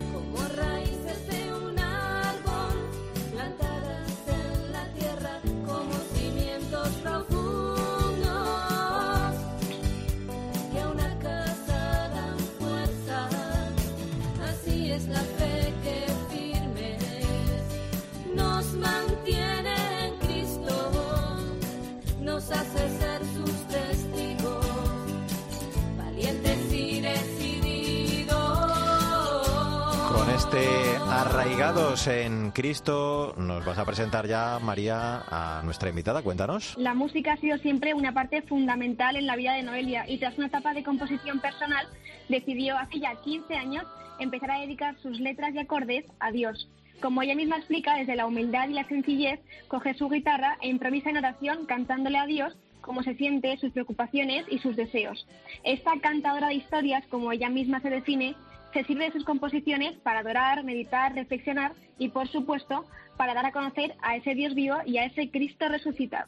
Arraigados 31.37 32.07
en 32.07 32.51
Cristo 32.51 33.35
nos 33.37 33.63
vas 33.63 33.77
a 33.77 33.85
presentar 33.85 34.27
ya, 34.27 34.59
María, 34.59 35.23
a 35.29 35.61
nuestra 35.63 35.91
invitada. 35.91 36.23
Cuéntanos. 36.23 36.75
La 36.79 36.95
música 36.95 37.35
ha 37.35 37.37
sido 37.37 37.59
siempre 37.59 37.93
una 37.93 38.15
parte 38.15 38.41
fundamental 38.41 39.17
en 39.17 39.27
la 39.27 39.37
vida 39.37 39.53
de 39.53 39.63
Noelia 39.63 40.09
y 40.09 40.17
tras 40.17 40.39
una 40.39 40.47
etapa 40.47 40.73
de 40.73 40.83
composición 40.83 41.41
personal 41.41 41.87
decidió 42.31 42.79
hace 42.79 43.01
ya 43.01 43.17
15 43.17 43.55
años 43.55 43.85
empezar 44.19 44.51
a 44.51 44.61
dedicar 44.61 44.99
sus 45.03 45.21
letras 45.21 45.55
y 45.55 45.59
acordes 45.59 46.07
a 46.21 46.31
Dios. 46.31 46.71
Como 47.03 47.21
ella 47.21 47.35
misma 47.35 47.59
explica, 47.59 47.97
desde 47.97 48.17
la 48.17 48.25
humildad 48.25 48.71
y 48.71 48.73
la 48.73 48.89
sencillez, 48.89 49.39
coge 49.69 49.93
su 49.93 50.09
guitarra 50.09 50.57
e 50.63 50.69
improvisa 50.69 51.11
en 51.11 51.19
oración 51.19 51.67
cantándole 51.67 52.17
a 52.17 52.25
Dios 52.25 52.57
cómo 52.81 53.03
se 53.03 53.15
siente, 53.15 53.59
sus 53.59 53.73
preocupaciones 53.73 54.47
y 54.49 54.59
sus 54.61 54.75
deseos. 54.75 55.27
Esta 55.65 55.99
cantadora 56.01 56.49
de 56.49 56.55
historias, 56.55 57.05
como 57.09 57.33
ella 57.33 57.51
misma 57.51 57.81
se 57.81 57.91
define, 57.91 58.37
se 58.77 58.85
sirve 58.85 59.07
de 59.07 59.13
sus 59.13 59.25
composiciones 59.25 59.97
para 60.01 60.19
adorar, 60.19 60.63
meditar, 60.63 61.15
reflexionar 61.15 61.73
y, 61.99 62.11
por 62.11 62.29
supuesto, 62.29 62.85
para 63.17 63.33
dar 63.33 63.47
a 63.47 63.53
conocer 63.53 63.95
a 64.03 64.17
ese 64.17 64.35
Dios 64.35 64.55
vivo 64.55 64.77
y 64.85 64.99
a 64.99 65.07
ese 65.07 65.31
Cristo 65.31 65.67
resucitado. 65.71 66.27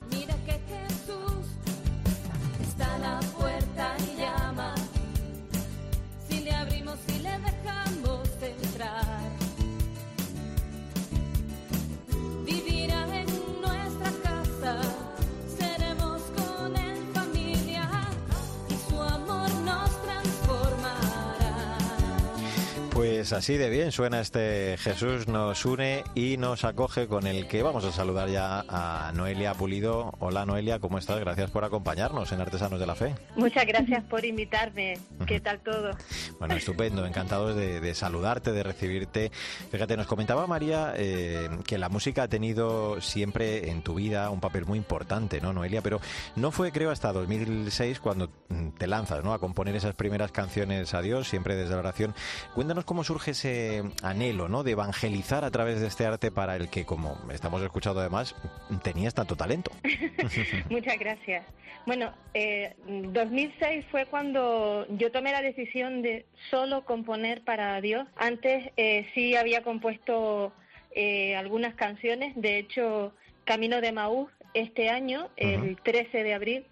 Pues 23.29 23.41
así 23.41 23.59
de 23.59 23.69
bien 23.69 23.93
suena 23.93 24.21
este 24.21 24.79
Jesús 24.79 25.29
nos 25.29 25.67
une 25.67 26.03
y 26.15 26.39
nos 26.39 26.65
acoge 26.65 27.09
con 27.09 27.27
el 27.27 27.47
que 27.47 27.63
vamos 27.63 27.85
a 27.85 27.93
saludar 27.93 28.31
ya 28.31 28.65
a 28.67 29.13
Noelia 29.15 29.53
Pulido. 29.53 30.15
Hola 30.19 30.47
Noelia, 30.47 30.79
¿cómo 30.79 30.97
estás? 30.97 31.21
Gracias 31.21 31.51
por 31.51 31.63
acompañarnos 31.63 32.33
en 32.33 32.41
Artesanos 32.41 32.81
de 32.81 32.87
la 32.87 32.95
Fe. 32.95 33.15
Muchas 33.37 33.67
gracias 33.67 34.03
por 34.05 34.25
invitarme. 34.25 34.97
¿Qué 35.27 35.41
tal 35.41 35.61
todo? 35.61 35.91
Bueno, 36.39 36.55
estupendo, 36.55 37.05
encantados 37.05 37.55
de, 37.55 37.83
de 37.83 37.95
saludarte, 37.95 38.53
de 38.53 38.63
recibirte. 38.63 39.31
Fíjate, 39.71 39.99
nos 39.99 40.07
comentaba 40.07 40.47
María 40.47 40.95
eh, 40.97 41.51
que 41.67 41.77
la 41.77 41.91
música 41.91 42.23
ha 42.23 42.29
tenido 42.29 42.99
siempre 43.03 43.69
en 43.69 43.83
tu 43.83 43.97
vida 43.97 44.31
un 44.31 44.41
papel 44.41 44.65
muy 44.65 44.79
importante, 44.79 45.43
¿no, 45.43 45.53
Noelia? 45.53 45.83
Pero 45.83 46.01
no 46.35 46.51
fue, 46.51 46.73
creo, 46.73 46.91
hasta 46.91 47.13
2006 47.13 48.01
cuando 48.01 48.31
mm, 48.49 48.69
te 48.79 48.87
lanzas, 48.87 49.23
¿no? 49.23 49.35
A 49.35 49.39
componer 49.39 49.77
esas 49.77 49.95
primeras 49.95 50.33
canciones 50.33 50.95
a 50.95 51.03
Dios, 51.03 51.29
siempre 51.29 51.57
desde 51.57 51.75
la 51.75 51.81
oración. 51.81 52.15
Cuéntanos 52.55 52.87
cómo 52.87 53.05
surge 53.05 53.18
ese 53.27 53.83
anhelo, 54.03 54.49
¿no? 54.49 54.63
De 54.63 54.71
evangelizar 54.73 55.45
a 55.45 55.51
través 55.51 55.81
de 55.81 55.89
este 55.89 56.07
arte 56.07 56.31
para 56.31 56.55
el 56.55 56.69
que, 56.69 56.85
como 56.85 57.19
estamos 57.33 57.61
escuchando 57.63 57.99
además, 58.01 58.37
tenías 58.85 59.15
tanto 59.15 59.35
talento. 59.35 59.73
Muchas 60.71 60.99
gracias. 60.99 61.45
Bueno, 61.87 62.13
eh, 62.35 62.77
2006 62.87 63.87
fue 63.91 64.07
cuando 64.07 64.87
yo 64.97 65.11
tomé 65.11 65.33
la 65.33 65.41
decisión 65.43 66.03
de 66.03 66.27
solo 66.51 66.85
componer 66.85 67.43
para 67.43 67.81
Dios. 67.81 68.07
Antes 68.17 68.71
eh, 68.77 69.07
sí 69.15 69.35
había 69.35 69.63
compuesto 69.63 70.53
eh, 70.95 71.35
algunas 71.35 71.75
canciones. 71.75 72.35
De 72.37 72.59
hecho, 72.59 73.13
Camino 73.45 73.81
de 73.81 73.93
Maús 73.93 74.31
este 74.55 74.91
año, 74.91 75.29
el 75.37 75.77
13 75.83 76.23
de 76.23 76.35
abril, 76.35 76.67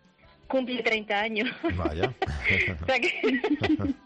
cumple 0.49 0.83
30 0.83 1.19
años. 1.19 1.49
Vaya. 1.77 2.13
O 2.83 2.87
sea 2.87 3.01
que- 3.01 3.95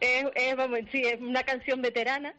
es, 0.00 0.24
es, 0.34 0.56
vamos, 0.56 0.80
sí, 0.92 1.02
es 1.02 1.20
una 1.20 1.42
canción 1.42 1.82
veterana 1.82 2.34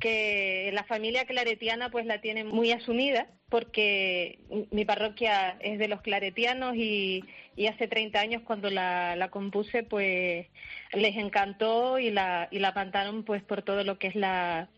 que 0.00 0.70
la 0.72 0.84
familia 0.84 1.26
claretiana 1.26 1.90
pues 1.90 2.06
la 2.06 2.20
tiene 2.20 2.42
muy 2.44 2.72
asumida 2.72 3.26
porque 3.50 4.38
mi 4.70 4.84
parroquia 4.84 5.56
es 5.60 5.78
de 5.78 5.88
los 5.88 6.00
claretianos 6.00 6.74
y, 6.76 7.22
y 7.54 7.66
hace 7.66 7.86
30 7.86 8.18
años 8.18 8.42
cuando 8.44 8.70
la, 8.70 9.14
la 9.16 9.28
compuse 9.28 9.82
pues 9.82 10.46
les 10.94 11.16
encantó 11.16 11.98
y 11.98 12.10
la, 12.10 12.48
y 12.50 12.60
la 12.60 12.72
cantaron 12.72 13.24
pues 13.24 13.42
por 13.42 13.62
todo 13.62 13.84
lo 13.84 13.98
que 13.98 14.06
es 14.06 14.14
la 14.14 14.68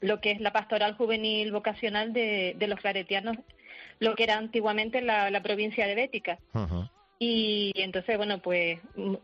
lo 0.00 0.20
que 0.20 0.32
es 0.32 0.40
la 0.40 0.52
pastoral 0.52 0.96
juvenil 0.96 1.52
vocacional 1.52 2.12
de, 2.12 2.54
de 2.58 2.66
los 2.66 2.80
claretianos, 2.80 3.36
lo 4.00 4.16
que 4.16 4.24
era 4.24 4.36
antiguamente 4.36 5.00
la, 5.00 5.30
la 5.30 5.42
provincia 5.42 5.86
de 5.86 5.94
Bética. 5.94 6.38
Ujú. 6.54 6.88
Y 7.24 7.70
entonces, 7.76 8.16
bueno, 8.16 8.42
pues 8.42 8.80
mm, 8.96 9.14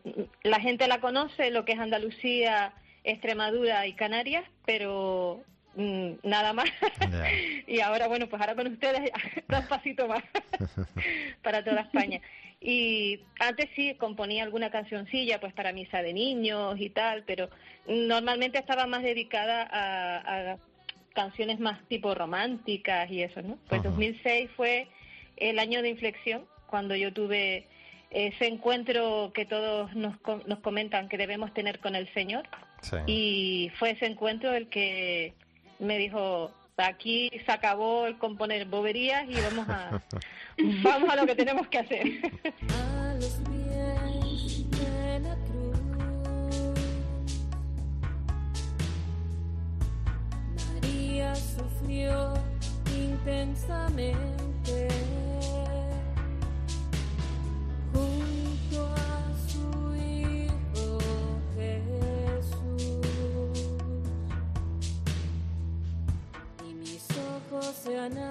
la 0.43 0.61
gente 0.61 0.87
la 0.87 1.01
conoce, 1.01 1.51
lo 1.51 1.65
que 1.65 1.73
es 1.73 1.79
Andalucía, 1.79 2.71
Extremadura 3.03 3.87
y 3.87 3.93
Canarias, 3.93 4.45
pero 4.65 5.43
mm, 5.75 6.11
nada 6.23 6.53
más. 6.53 6.69
Y 7.67 7.81
ahora, 7.81 8.07
bueno, 8.07 8.29
pues 8.29 8.41
ahora 8.41 8.55
con 8.55 8.67
ustedes 8.67 9.11
da 9.49 9.59
un 9.59 9.67
pasito 9.67 10.07
más 10.07 10.23
para 11.43 11.61
toda 11.61 11.81
España. 11.81 12.21
Y 12.61 13.19
antes 13.37 13.69
sí 13.75 13.93
componía 13.95 14.43
alguna 14.43 14.71
cancioncilla, 14.71 15.41
pues 15.41 15.51
para 15.51 15.73
misa 15.73 16.01
de 16.01 16.13
niños 16.13 16.79
y 16.79 16.89
tal, 16.91 17.23
pero 17.27 17.49
normalmente 17.85 18.59
estaba 18.59 18.87
más 18.87 19.03
dedicada 19.03 19.67
a, 19.69 20.51
a 20.53 20.57
canciones 21.13 21.59
más 21.59 21.85
tipo 21.89 22.15
románticas 22.15 23.11
y 23.11 23.23
eso, 23.23 23.41
¿no? 23.41 23.59
Pues 23.67 23.81
Ajá. 23.81 23.89
2006 23.89 24.51
fue 24.55 24.87
el 25.35 25.59
año 25.59 25.81
de 25.81 25.89
inflexión, 25.89 26.45
cuando 26.65 26.95
yo 26.95 27.11
tuve 27.11 27.67
ese 28.11 28.47
encuentro 28.47 29.31
que 29.33 29.45
todos 29.45 29.93
nos, 29.95 30.17
co- 30.19 30.41
nos 30.47 30.59
comentan 30.59 31.07
que 31.09 31.17
debemos 31.17 31.53
tener 31.53 31.79
con 31.79 31.95
el 31.95 32.11
Señor. 32.13 32.47
Sí. 32.81 32.95
Y 33.07 33.71
fue 33.77 33.91
ese 33.91 34.05
encuentro 34.07 34.53
el 34.53 34.67
que 34.69 35.33
me 35.79 35.97
dijo, 35.97 36.51
aquí 36.77 37.29
se 37.45 37.51
acabó 37.51 38.07
el 38.07 38.17
componer 38.17 38.65
boberías 38.65 39.25
y 39.29 39.33
vamos 39.35 39.67
a, 39.69 40.01
vamos 40.83 41.09
a 41.09 41.15
lo 41.15 41.25
que 41.25 41.35
tenemos 41.35 41.67
que 41.67 41.77
hacer. 41.79 42.07
a 42.69 43.13
los 43.15 43.33
pies 43.49 44.69
de 44.71 45.19
la 45.19 45.35
cruz. 45.35 45.77
María 50.73 51.35
sufrió 51.35 52.33
intensamente 52.95 54.87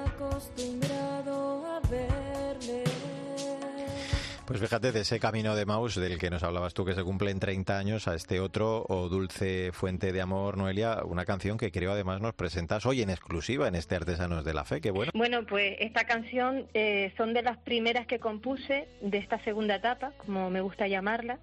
acostumbrado 0.07 1.66
a 1.66 1.81
verle. 1.88 2.85
Pues 4.46 4.61
fíjate 4.61 4.92
de 4.92 5.00
ese 5.00 5.20
camino 5.20 5.54
de 5.54 5.66
Maus 5.66 5.96
del 5.96 6.18
que 6.18 6.31
nos 6.31 6.42
hablabas 6.42 6.72
tú 6.72 6.87
que 6.87 6.94
se 6.94 7.02
cumple 7.04 7.31
en 7.31 7.38
30 7.38 7.76
años 7.76 8.09
a 8.09 8.14
este 8.14 8.40
otro 8.40 8.87
o 8.88 9.11
Dulce 9.11 9.72
Fuente 9.72 10.11
de 10.11 10.22
Amor, 10.22 10.57
Noelia, 10.57 11.02
una 11.04 11.26
canción 11.26 11.59
que 11.59 11.70
creo 11.70 11.92
además 11.92 12.22
nos 12.22 12.33
presentas 12.35 12.87
hoy 12.87 13.02
en 13.02 13.11
exclusiva 13.11 13.68
en 13.68 13.74
este 13.74 13.96
Artesanos 13.96 14.44
de 14.44 14.54
la 14.54 14.64
Fe, 14.64 14.81
qué 14.81 14.90
bueno. 14.90 15.12
Bueno, 15.14 15.44
pues 15.44 15.76
esta 15.81 16.04
canción 16.04 16.66
eh, 16.72 17.12
son 17.18 17.35
de 17.35 17.42
las 17.42 17.59
primeras 17.59 18.07
que 18.07 18.20
compuse 18.20 18.88
de 19.02 19.18
esta 19.18 19.42
segunda 19.44 19.74
etapa, 19.74 20.12
como 20.16 20.48
me 20.48 20.62
gusta 20.62 20.88
llamarla. 20.88 21.38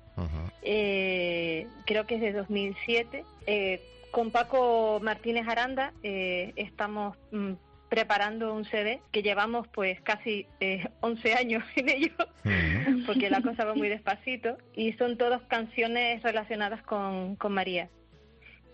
Eh, 0.63 1.67
creo 1.85 2.07
que 2.07 2.15
es 2.15 2.21
de 2.21 2.33
2007. 2.33 3.23
Eh, 3.45 3.81
con 4.15 4.31
Paco 4.31 5.01
Martínez 5.01 5.45
Aranda 5.45 5.91
eh, 6.01 6.53
estamos 6.55 7.17
mm, 7.33 7.51
preparando 7.95 8.53
un 8.53 8.65
CD 8.65 8.99
que 9.13 9.23
llevamos 9.23 9.69
pues 9.69 10.01
casi 10.01 10.47
eh, 10.59 10.85
11 10.99 11.33
años 11.33 11.63
en 11.77 11.87
ello, 11.87 12.13
Ujú. 12.43 13.05
porque 13.05 13.29
la 13.29 13.41
cosa 13.41 13.63
va 13.63 13.73
muy 13.73 13.87
despacito, 13.87 14.57
y 14.75 14.91
son 14.93 15.17
todas 15.17 15.41
canciones 15.43 16.21
relacionadas 16.21 16.81
con, 16.83 17.37
con 17.37 17.53
María. 17.53 17.87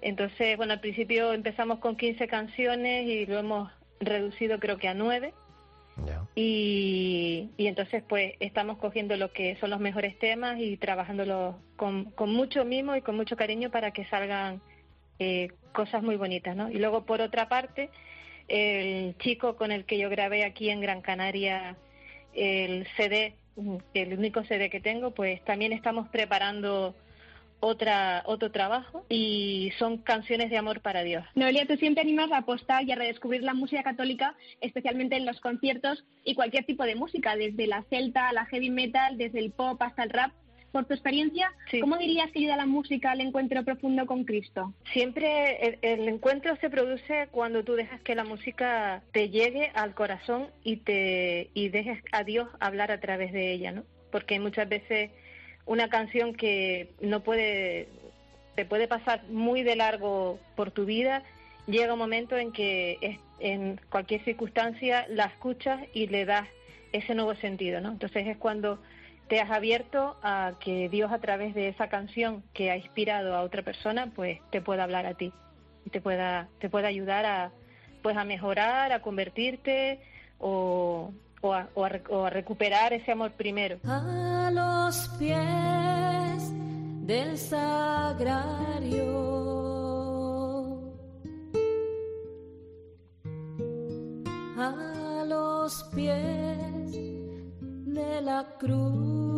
Entonces, 0.02 0.58
bueno, 0.58 0.74
al 0.74 0.80
principio 0.80 1.34
empezamos 1.34 1.78
con 1.78 1.96
15 1.98 2.28
canciones 2.28 3.06
y 3.06 3.28
lo 3.28 3.38
hemos 3.38 3.72
reducido 4.00 4.60
creo 4.60 4.80
que 4.80 4.88
a 4.88 4.96
9. 4.96 5.36
Ya. 6.08 6.26
Y, 6.34 7.52
y 7.58 7.68
entonces 7.68 8.02
pues 8.10 8.34
estamos 8.40 8.80
cogiendo 8.80 9.16
lo 9.18 9.32
que 9.32 9.56
son 9.58 9.70
los 9.70 9.80
mejores 9.80 10.18
temas 10.18 10.58
y 10.60 10.78
trabajándolo 10.78 11.60
con, 11.76 12.06
con 12.12 12.34
mucho 12.34 12.66
mimo 12.66 12.96
y 12.96 13.02
con 13.02 13.16
mucho 13.16 13.36
cariño 13.36 13.70
para 13.70 13.92
que 13.92 14.06
salgan 14.06 14.62
eh, 15.20 15.50
cosas 15.74 16.02
muy 16.02 16.16
bonitas, 16.16 16.56
¿no? 16.56 16.72
Y 16.72 16.80
luego 16.80 17.06
por 17.06 17.22
otra 17.22 17.48
parte, 17.48 17.92
el 18.52 19.18
chico 19.18 19.56
con 19.56 19.72
el 19.72 19.86
que 19.86 19.98
yo 19.98 20.10
grabé 20.10 20.44
aquí 20.44 20.70
en 20.70 20.82
Gran 20.82 21.02
Canaria 21.02 21.78
el 22.34 22.86
CD, 22.98 23.36
el 23.94 24.14
único 24.14 24.44
CD 24.44 24.70
que 24.70 24.82
tengo, 24.82 25.12
pues 25.12 25.44
también 25.46 25.72
estamos 25.74 26.10
preparando 26.10 26.96
otra 27.62 28.24
otro 28.26 28.52
trabajo 28.52 29.06
y 29.08 29.72
son 29.78 30.00
canciones 30.00 30.50
de 30.50 30.58
amor 30.58 30.82
para 30.82 31.04
Dios. 31.04 31.24
Noelia, 31.36 31.68
tú 31.68 31.78
siempre 31.78 32.02
animas 32.02 32.32
a 32.32 32.38
apostar 32.38 32.84
y 32.84 32.92
a 32.92 32.96
redescubrir 32.96 33.44
la 33.44 33.54
música 33.54 33.84
católica, 33.84 34.36
especialmente 34.60 35.16
en 35.16 35.26
los 35.26 35.40
conciertos 35.40 36.04
y 36.26 36.36
cualquier 36.36 36.66
tipo 36.66 36.84
de 36.84 36.96
música, 36.96 37.36
desde 37.36 37.68
la 37.68 37.84
celta, 37.84 38.34
la 38.34 38.46
heavy 38.48 38.70
metal, 38.70 39.18
desde 39.18 39.40
el 39.40 39.52
pop 39.52 39.82
hasta 39.82 40.04
el 40.04 40.10
rap. 40.10 40.32
Por 40.72 40.86
tu 40.86 40.94
experiencia, 40.94 41.52
Sí. 41.70 41.80
¿cómo 41.82 41.98
dirías 41.98 42.32
que 42.32 42.40
ayuda 42.40 42.56
la 42.56 42.66
música 42.66 43.12
al 43.12 43.20
encuentro 43.22 43.64
profundo 43.66 44.06
con 44.06 44.24
Cristo? 44.24 44.74
Siempre 44.94 45.66
el, 45.68 45.80
el 45.82 46.08
encuentro 46.08 46.56
se 46.58 46.70
produce 46.70 47.28
cuando 47.32 47.64
tú 47.64 47.74
dejas 47.74 48.00
que 48.02 48.16
la 48.16 48.24
música 48.24 49.02
te 49.12 49.30
llegue 49.30 49.72
al 49.74 49.94
corazón 49.94 50.48
y 50.64 50.78
te 50.78 51.50
y 51.54 51.70
dejes 51.70 52.00
a 52.14 52.24
Dios 52.24 52.48
hablar 52.60 52.92
a 52.92 53.00
través 53.02 53.34
de 53.34 53.52
ella, 53.52 53.72
¿no? 53.74 53.84
Porque 54.12 54.40
muchas 54.40 54.70
veces 54.70 55.12
una 55.66 55.90
canción 55.90 56.34
que 56.34 56.92
no 57.02 57.22
puede 57.22 57.88
te 58.56 58.66
puede 58.66 58.88
pasar 58.88 59.24
muy 59.30 59.64
de 59.64 59.76
largo 59.76 60.40
por 60.56 60.72
tu 60.72 60.86
vida, 60.86 61.24
llega 61.68 61.94
un 61.94 62.00
momento 62.00 62.38
en 62.38 62.52
que 62.52 62.98
es- 63.02 63.20
en 63.40 63.80
cualquier 63.90 64.24
circunstancia 64.24 65.06
la 65.10 65.26
escuchas 65.26 65.80
y 65.94 66.08
le 66.08 66.26
das 66.26 66.48
ese 66.92 67.16
nuevo 67.16 67.34
sentido, 67.36 67.80
¿no? 67.82 67.90
Entonces 67.92 68.28
es 68.28 68.38
cuando 68.38 68.82
te 69.32 69.39
has 69.39 69.50
abierto 69.50 70.17
a 70.22 70.56
que 70.60 70.89
Dios 70.89 71.10
a 71.10 71.20
través 71.20 71.56
de 71.56 71.70
esa 71.70 71.88
canción 71.88 72.44
que 72.54 72.70
ha 72.70 72.76
inspirado 72.76 73.34
a 73.34 73.44
otra 73.44 73.62
persona, 73.63 74.12
pues 74.13 74.39
te 74.52 74.60
pueda 74.62 74.84
hablar 74.84 75.06
a 75.06 75.13
ti 75.13 75.32
y 75.86 75.89
te 75.89 76.02
pueda 76.02 76.50
te 76.60 76.70
pueda 76.70 76.89
ayudar 76.89 77.26
a 77.26 77.52
pues 78.04 78.17
a 78.17 78.26
mejorar, 78.26 78.91
a 78.91 79.02
convertirte 79.02 80.02
o, 80.38 81.13
o, 81.39 81.54
a, 81.54 81.70
o 81.76 81.86
a 81.86 81.89
rec- 81.89 82.10
o 82.10 82.26
a 82.26 82.30
recuperar 82.30 82.91
ese 82.91 83.13
amor 83.13 83.32
primero. 83.32 83.78
a 83.86 84.52
los 84.52 85.08
pies 85.17 86.52
del 87.08 87.38
sagrario. 87.38 89.06
De 98.32 98.38
la 98.38 98.44
cruz. 98.58 99.31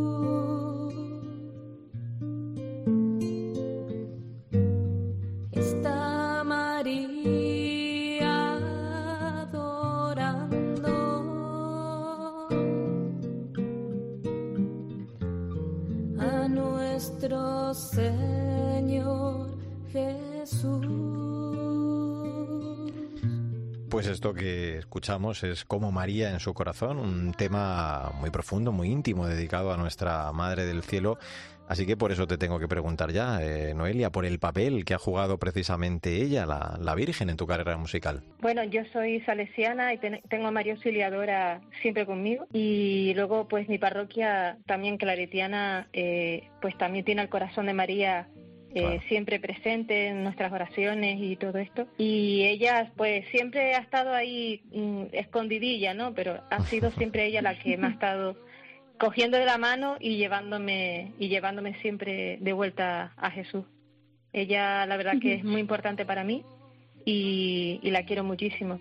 Es 25.43 25.65
como 25.65 25.91
María 25.91 26.31
en 26.31 26.39
su 26.39 26.53
corazón, 26.53 26.97
un 26.99 27.33
tema 27.33 28.11
muy 28.19 28.29
profundo, 28.29 28.71
muy 28.71 28.89
íntimo, 28.89 29.27
dedicado 29.27 29.71
a 29.73 29.77
nuestra 29.77 30.31
Madre 30.31 30.65
del 30.65 30.83
Cielo. 30.83 31.17
Así 31.65 31.85
que 31.85 31.95
por 31.95 32.11
eso 32.11 32.27
te 32.27 32.37
tengo 32.37 32.59
que 32.59 32.67
preguntar 32.67 33.11
ya, 33.11 33.41
eh, 33.41 33.73
Noelia, 33.73 34.09
por 34.11 34.25
el 34.25 34.37
papel 34.37 34.83
que 34.83 34.93
ha 34.93 34.97
jugado 34.97 35.37
precisamente 35.37 36.21
ella, 36.21 36.45
la, 36.45 36.77
la 36.79 36.93
Virgen, 36.93 37.29
en 37.29 37.37
tu 37.37 37.47
carrera 37.47 37.77
musical. 37.77 38.21
Bueno, 38.41 38.63
yo 38.65 38.81
soy 38.91 39.21
salesiana 39.21 39.93
y 39.93 39.97
ten- 39.97 40.21
tengo 40.29 40.47
a 40.47 40.51
María 40.51 40.73
Auxiliadora 40.73 41.61
siempre 41.81 42.05
conmigo 42.05 42.47
y 42.51 43.13
luego 43.15 43.47
pues 43.47 43.69
mi 43.69 43.77
parroquia 43.77 44.57
también 44.65 44.97
claretiana 44.97 45.87
eh, 45.93 46.49
pues 46.61 46.77
también 46.77 47.05
tiene 47.05 47.21
el 47.21 47.29
corazón 47.29 47.65
de 47.67 47.73
María 47.73 48.27
eh, 48.75 48.99
siempre 49.07 49.39
presente 49.39 50.07
en 50.07 50.23
nuestras 50.23 50.51
oraciones 50.51 51.19
y 51.21 51.35
todo 51.35 51.57
esto 51.59 51.87
y 51.97 52.43
ella 52.43 52.91
pues 52.95 53.25
siempre 53.29 53.75
ha 53.75 53.79
estado 53.79 54.13
ahí 54.13 54.63
mm, 54.71 55.03
escondidilla, 55.11 55.93
¿no? 55.93 56.13
Pero 56.13 56.41
ha 56.49 56.59
sido 56.65 56.91
siempre 56.97 57.25
ella 57.25 57.41
la 57.41 57.57
que 57.59 57.77
me 57.77 57.87
ha 57.87 57.91
estado 57.91 58.35
cogiendo 58.97 59.37
de 59.37 59.45
la 59.45 59.57
mano 59.57 59.97
y 59.99 60.17
llevándome 60.17 61.11
y 61.19 61.27
llevándome 61.27 61.79
siempre 61.81 62.37
de 62.39 62.53
vuelta 62.53 63.13
a 63.17 63.31
Jesús. 63.31 63.65
Ella 64.31 64.85
la 64.85 64.97
verdad 64.97 65.19
que 65.21 65.35
es 65.35 65.43
muy 65.43 65.61
importante 65.61 66.05
para 66.05 66.23
mí 66.23 66.43
y, 67.05 67.79
y 67.83 67.91
la 67.91 68.05
quiero 68.05 68.23
muchísimo. 68.23 68.79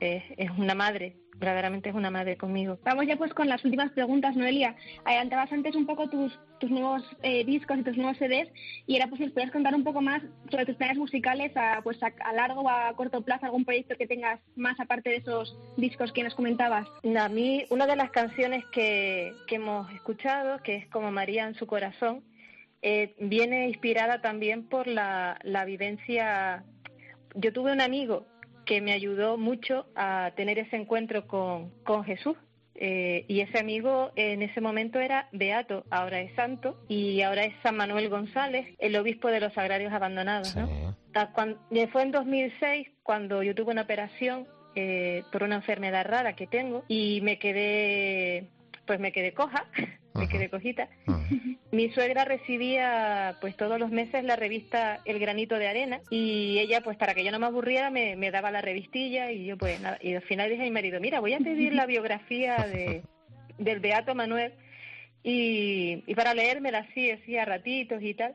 Es, 0.00 0.22
es 0.36 0.50
una 0.58 0.74
madre, 0.74 1.16
verdaderamente 1.40 1.88
es 1.88 1.94
una 1.94 2.10
madre 2.10 2.36
conmigo. 2.36 2.78
Vamos 2.84 3.06
ya 3.06 3.16
pues 3.16 3.32
con 3.34 3.48
las 3.48 3.64
últimas 3.64 3.90
preguntas, 3.92 4.36
Noelia. 4.36 4.76
Adelantabas 5.04 5.50
antes 5.50 5.74
un 5.74 5.86
poco 5.86 6.08
tus, 6.08 6.38
tus 6.60 6.70
nuevos 6.70 7.02
eh, 7.22 7.44
discos 7.44 7.78
y 7.78 7.82
tus 7.82 7.96
nuevos 7.96 8.18
CDs 8.18 8.48
y 8.86 8.96
era 8.96 9.06
pues 9.08 9.18
si 9.18 9.24
nos 9.24 9.32
podías 9.32 9.50
contar 9.50 9.74
un 9.74 9.82
poco 9.82 10.02
más 10.02 10.22
sobre 10.50 10.66
tus 10.66 10.76
planes 10.76 10.98
musicales 10.98 11.56
a, 11.56 11.80
pues 11.82 12.00
a, 12.02 12.12
a 12.24 12.32
largo 12.34 12.60
o 12.60 12.68
a 12.68 12.92
corto 12.94 13.22
plazo, 13.22 13.46
algún 13.46 13.64
proyecto 13.64 13.96
que 13.96 14.06
tengas 14.06 14.38
más 14.54 14.78
aparte 14.78 15.10
de 15.10 15.16
esos 15.16 15.56
discos 15.76 16.12
que 16.12 16.22
nos 16.22 16.34
comentabas. 16.34 16.86
A 17.18 17.28
mí, 17.28 17.64
una 17.70 17.86
de 17.86 17.96
las 17.96 18.10
canciones 18.10 18.64
que, 18.72 19.32
que 19.46 19.56
hemos 19.56 19.90
escuchado, 19.92 20.62
que 20.62 20.76
es 20.76 20.88
como 20.88 21.10
María 21.10 21.46
en 21.46 21.54
su 21.54 21.66
corazón, 21.66 22.22
eh, 22.82 23.14
viene 23.18 23.68
inspirada 23.68 24.20
también 24.20 24.68
por 24.68 24.86
la, 24.86 25.38
la 25.42 25.64
vivencia. 25.64 26.64
Yo 27.34 27.52
tuve 27.52 27.72
un 27.72 27.80
amigo 27.80 28.26
que 28.70 28.80
me 28.80 28.92
ayudó 28.92 29.36
mucho 29.36 29.86
a 29.96 30.30
tener 30.36 30.60
ese 30.60 30.76
encuentro 30.76 31.26
con, 31.26 31.70
con 31.82 32.04
Jesús. 32.04 32.36
Eh, 32.76 33.24
y 33.26 33.40
ese 33.40 33.58
amigo 33.58 34.12
en 34.14 34.42
ese 34.42 34.60
momento 34.60 35.00
era 35.00 35.28
Beato, 35.32 35.84
ahora 35.90 36.20
es 36.20 36.32
santo, 36.36 36.80
y 36.86 37.20
ahora 37.22 37.42
es 37.46 37.54
San 37.64 37.76
Manuel 37.76 38.08
González, 38.08 38.68
el 38.78 38.94
obispo 38.94 39.26
de 39.26 39.40
los 39.40 39.58
agrarios 39.58 39.92
abandonados. 39.92 40.54
¿no? 40.54 40.94
Ah, 41.16 41.32
eh, 41.72 41.88
fue 41.88 42.02
en 42.02 42.12
2006 42.12 42.86
cuando 43.02 43.42
yo 43.42 43.56
tuve 43.56 43.72
una 43.72 43.82
operación 43.82 44.46
eh, 44.76 45.24
por 45.32 45.42
una 45.42 45.56
enfermedad 45.56 46.06
rara 46.06 46.36
que 46.36 46.46
tengo 46.46 46.84
y 46.86 47.20
me 47.22 47.40
quedé, 47.40 48.50
pues 48.86 49.00
me 49.00 49.10
quedé 49.10 49.34
coja, 49.34 49.66
me 50.14 50.28
quedé 50.28 50.48
cojita. 50.48 50.88
Mi 51.72 51.90
suegra 51.90 52.24
recibía 52.24 53.36
pues 53.40 53.56
todos 53.56 53.78
los 53.78 53.90
meses 53.90 54.24
la 54.24 54.34
revista 54.36 55.00
El 55.04 55.20
granito 55.20 55.56
de 55.56 55.68
arena 55.68 56.00
y 56.10 56.58
ella 56.58 56.80
pues 56.80 56.96
para 56.96 57.14
que 57.14 57.24
yo 57.24 57.30
no 57.30 57.38
me 57.38 57.46
aburriera 57.46 57.90
me, 57.90 58.16
me 58.16 58.30
daba 58.30 58.50
la 58.50 58.60
revistilla 58.60 59.30
y 59.30 59.46
yo 59.46 59.56
pues 59.56 59.80
nada, 59.80 59.98
y 60.00 60.14
al 60.14 60.22
final 60.22 60.50
dije 60.50 60.62
a 60.62 60.64
mi 60.64 60.72
marido, 60.72 61.00
mira 61.00 61.20
voy 61.20 61.34
a 61.34 61.38
pedir 61.38 61.74
la 61.74 61.86
biografía 61.86 62.56
de, 62.66 63.02
del 63.58 63.80
Beato 63.80 64.14
Manuel 64.14 64.52
y, 65.22 66.02
y 66.06 66.14
para 66.14 66.34
leérmela 66.34 66.78
así, 66.78 67.10
así 67.10 67.36
a 67.36 67.44
ratitos 67.44 68.02
y 68.02 68.14
tal. 68.14 68.34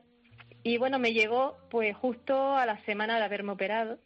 Y 0.62 0.78
bueno, 0.78 0.98
me 0.98 1.12
llegó 1.12 1.56
pues 1.70 1.94
justo 1.96 2.56
a 2.56 2.66
la 2.66 2.84
semana 2.86 3.18
de 3.18 3.24
haberme 3.24 3.52
operado, 3.52 3.98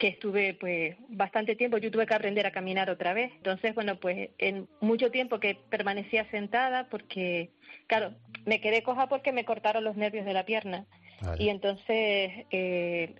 que 0.00 0.08
estuve 0.08 0.54
pues 0.54 0.96
bastante 1.10 1.54
tiempo, 1.56 1.76
yo 1.76 1.90
tuve 1.90 2.06
que 2.06 2.14
aprender 2.14 2.46
a 2.46 2.52
caminar 2.52 2.88
otra 2.88 3.12
vez. 3.12 3.32
Entonces, 3.36 3.74
bueno, 3.74 4.00
pues 4.00 4.30
en 4.38 4.66
mucho 4.80 5.10
tiempo 5.10 5.38
que 5.40 5.58
permanecía 5.68 6.28
sentada 6.30 6.88
porque, 6.88 7.50
claro, 7.86 8.14
me 8.46 8.62
quedé 8.62 8.82
coja 8.82 9.10
porque 9.10 9.30
me 9.30 9.44
cortaron 9.44 9.84
los 9.84 9.96
nervios 9.96 10.24
de 10.24 10.32
la 10.32 10.46
pierna. 10.46 10.86
Vale. 11.20 11.44
Y 11.44 11.50
entonces, 11.50 12.46
eh, 12.50 13.14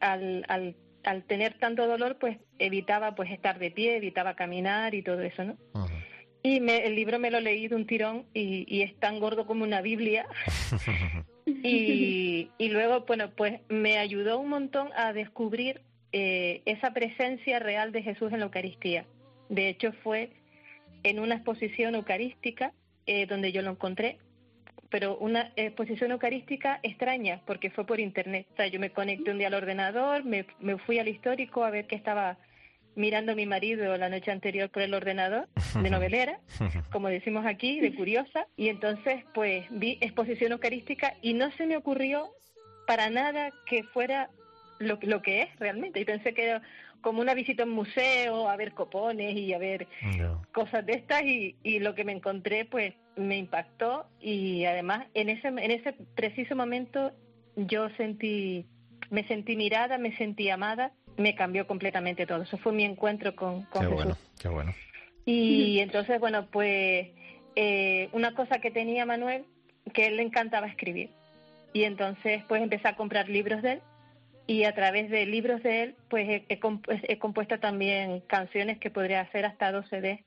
al, 0.00 0.44
al, 0.48 0.74
al 1.04 1.22
tener 1.22 1.60
tanto 1.60 1.86
dolor, 1.86 2.18
pues 2.18 2.38
evitaba 2.58 3.14
pues 3.14 3.30
estar 3.30 3.60
de 3.60 3.70
pie, 3.70 3.96
evitaba 3.96 4.34
caminar 4.34 4.96
y 4.96 5.02
todo 5.02 5.20
eso, 5.20 5.44
¿no? 5.44 5.56
Y 6.42 6.58
me, 6.58 6.86
el 6.86 6.96
libro 6.96 7.20
me 7.20 7.30
lo 7.30 7.38
leí 7.38 7.68
de 7.68 7.76
un 7.76 7.86
tirón 7.86 8.26
y, 8.34 8.66
y 8.66 8.82
es 8.82 8.98
tan 8.98 9.20
gordo 9.20 9.46
como 9.46 9.62
una 9.62 9.80
Biblia. 9.80 10.26
y, 11.46 12.50
y 12.58 12.68
luego, 12.68 13.04
bueno, 13.06 13.30
pues 13.30 13.60
me 13.68 13.98
ayudó 13.98 14.40
un 14.40 14.48
montón 14.48 14.90
a 14.96 15.12
descubrir 15.12 15.82
eh, 16.12 16.62
esa 16.64 16.92
presencia 16.92 17.58
real 17.58 17.92
de 17.92 18.02
Jesús 18.02 18.32
en 18.32 18.40
la 18.40 18.46
Eucaristía. 18.46 19.06
De 19.48 19.68
hecho, 19.68 19.92
fue 20.02 20.30
en 21.02 21.20
una 21.20 21.36
exposición 21.36 21.94
eucarística 21.94 22.72
eh, 23.06 23.26
donde 23.26 23.52
yo 23.52 23.62
lo 23.62 23.70
encontré, 23.70 24.18
pero 24.90 25.16
una 25.18 25.52
exposición 25.56 26.10
eucarística 26.12 26.80
extraña 26.82 27.42
porque 27.46 27.70
fue 27.70 27.86
por 27.86 28.00
internet. 28.00 28.46
O 28.52 28.56
sea, 28.56 28.66
yo 28.66 28.80
me 28.80 28.90
conecté 28.90 29.30
un 29.30 29.38
día 29.38 29.48
al 29.48 29.54
ordenador, 29.54 30.24
me, 30.24 30.46
me 30.60 30.78
fui 30.78 30.98
al 30.98 31.08
histórico 31.08 31.64
a 31.64 31.70
ver 31.70 31.86
qué 31.86 31.96
estaba 31.96 32.38
mirando 32.96 33.32
a 33.32 33.34
mi 33.34 33.46
marido 33.46 33.96
la 33.96 34.08
noche 34.08 34.32
anterior 34.32 34.70
por 34.70 34.82
el 34.82 34.94
ordenador 34.94 35.48
de 35.80 35.90
novelera, 35.90 36.40
como 36.90 37.08
decimos 37.08 37.46
aquí, 37.46 37.78
de 37.80 37.94
curiosa, 37.94 38.48
y 38.56 38.68
entonces 38.68 39.22
pues 39.34 39.66
vi 39.70 39.98
exposición 40.00 40.52
eucarística 40.52 41.14
y 41.22 41.34
no 41.34 41.52
se 41.52 41.66
me 41.66 41.76
ocurrió 41.76 42.30
para 42.86 43.10
nada 43.10 43.50
que 43.66 43.82
fuera 43.84 44.30
lo, 44.78 44.98
lo 45.02 45.22
que 45.22 45.42
es 45.42 45.58
realmente. 45.58 46.00
Y 46.00 46.04
pensé 46.04 46.34
que 46.34 46.44
era 46.44 46.62
como 47.00 47.20
una 47.20 47.34
visita 47.34 47.62
a 47.62 47.66
un 47.66 47.72
museo, 47.72 48.48
a 48.48 48.56
ver 48.56 48.72
copones 48.72 49.36
y 49.36 49.52
a 49.52 49.58
ver 49.58 49.86
cosas 50.52 50.84
de 50.86 50.94
estas 50.94 51.22
y, 51.22 51.54
y 51.62 51.78
lo 51.78 51.94
que 51.94 52.04
me 52.04 52.12
encontré 52.12 52.64
pues 52.64 52.94
me 53.16 53.38
impactó 53.38 54.06
y 54.20 54.64
además 54.64 55.06
en 55.14 55.28
ese, 55.28 55.48
en 55.48 55.70
ese 55.70 55.94
preciso 56.14 56.56
momento 56.56 57.12
yo 57.56 57.88
sentí, 57.96 58.66
me 59.10 59.26
sentí 59.26 59.56
mirada, 59.56 59.98
me 59.98 60.16
sentí 60.16 60.50
amada, 60.50 60.92
me 61.16 61.34
cambió 61.34 61.66
completamente 61.66 62.26
todo. 62.26 62.42
Eso 62.42 62.58
fue 62.58 62.72
mi 62.72 62.84
encuentro 62.84 63.34
con, 63.34 63.62
con 63.62 63.82
Qué 63.82 63.88
Jesús. 63.88 63.96
bueno, 63.96 64.16
qué 64.40 64.48
bueno. 64.48 64.74
Y 65.24 65.80
entonces, 65.80 66.20
bueno, 66.20 66.46
pues 66.46 67.08
eh, 67.56 68.08
una 68.12 68.34
cosa 68.34 68.60
que 68.60 68.70
tenía 68.70 69.06
Manuel, 69.06 69.44
que 69.92 70.06
él 70.06 70.16
le 70.16 70.22
encantaba 70.22 70.66
escribir. 70.66 71.10
Y 71.72 71.84
entonces, 71.84 72.42
pues 72.46 72.62
empecé 72.62 72.88
a 72.88 72.96
comprar 72.96 73.28
libros 73.28 73.62
de 73.62 73.72
él. 73.72 73.80
Y 74.46 74.64
a 74.64 74.74
través 74.74 75.10
de 75.10 75.26
libros 75.26 75.62
de 75.62 75.82
él, 75.82 75.96
pues 76.08 76.28
he, 76.28 76.44
he 76.48 76.60
comp- 76.60 77.00
he 77.08 77.18
compuesto 77.18 77.58
también 77.58 78.20
canciones 78.28 78.78
que 78.78 78.90
podría 78.90 79.22
hacer 79.22 79.44
hasta 79.44 79.72
12 79.72 80.00
de, 80.00 80.24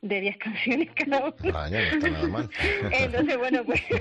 de 0.00 0.20
10 0.20 0.36
canciones 0.38 0.88
cada 0.94 1.26
uno. 1.26 1.34
No 1.42 1.64
está 1.76 2.08
nada 2.08 2.28
mal. 2.28 2.48
Entonces, 2.92 3.36
bueno, 3.36 3.64
pues. 3.64 3.82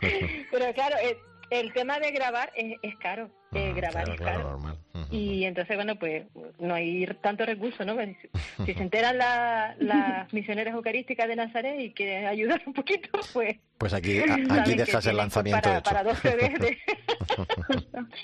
Pero 0.50 0.72
claro, 0.74 0.96
el, 1.02 1.16
el 1.50 1.72
tema 1.72 1.98
de 1.98 2.10
grabar 2.12 2.52
es, 2.54 2.78
es 2.82 2.96
caro. 2.96 3.30
eh, 3.54 3.72
grabar 3.74 4.04
Claro, 4.04 4.12
es 4.12 4.18
claro, 4.20 4.36
caro. 4.38 4.50
normal. 4.50 4.78
Y 5.10 5.44
entonces, 5.44 5.76
bueno, 5.76 5.96
pues 5.96 6.24
no 6.58 6.74
hay 6.74 7.06
tanto 7.22 7.46
recurso, 7.46 7.84
¿no? 7.84 7.94
Pues, 7.94 8.16
Si, 8.64 8.74
se 8.74 8.82
enteran 8.82 9.18
la- 9.18 9.74
las 9.78 10.32
misioneras 10.32 10.74
eucarísticas 10.74 11.28
de 11.28 11.36
Nazaret 11.36 11.80
y 11.80 11.92
quieren 11.92 12.26
ayudar 12.26 12.60
un 12.66 12.72
poquito, 12.72 13.08
pues. 13.32 13.56
Pues 13.78 13.92
aquí, 13.94 14.18
aquí 14.50 14.70
que 14.72 14.76
dejas 14.76 14.94
el 14.94 15.00
tienen 15.02 15.16
lanzamiento 15.18 15.60
para, 15.62 15.78
hecho. 15.78 15.84
para 15.90 16.02
dos 16.04 16.22
de- 16.22 16.78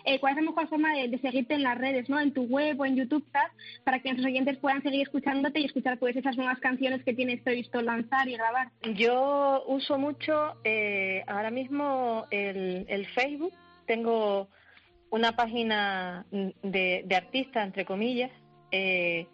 Eh, 0.05 0.19
¿Cuál 0.21 0.33
es 0.33 0.37
la 0.45 0.51
mejor 0.51 0.69
forma 0.69 0.95
de, 0.95 1.09
de 1.09 1.19
seguirte 1.19 1.55
en 1.55 1.63
las 1.63 1.79
redes, 1.79 2.09
no? 2.09 2.19
En 2.21 2.33
tu 2.33 2.45
web 2.45 2.79
o 2.81 2.87
en 2.87 2.97
YouTube, 2.97 3.25
quizás, 3.25 3.51
para 3.85 3.99
que 4.01 4.09
nuestros 4.11 4.27
oyentes 4.27 4.57
puedan 4.59 4.83
seguir 4.83 5.03
escuchándote 5.03 5.61
y 5.61 5.65
escuchar 5.67 5.99
pues 5.99 6.17
esas 6.17 6.37
nuevas 6.37 6.59
canciones 6.61 7.03
que 7.05 7.15
tienes 7.15 7.41
previsto 7.43 7.81
lanzar 7.83 8.29
y 8.29 8.33
grabar. 8.35 8.69
Yo 8.95 9.65
uso 9.67 9.99
mucho 9.99 10.57
eh, 10.65 11.23
ahora 11.27 11.51
mismo 11.51 12.27
el, 12.31 12.85
el 12.89 13.07
Facebook. 13.09 13.53
Tengo 13.87 14.49
una 15.13 15.37
página 15.37 16.25
de, 16.31 17.03
de 17.05 17.15
artista, 17.17 17.63
entre 17.63 17.85
comillas, 17.85 18.31
eh, 18.71 19.27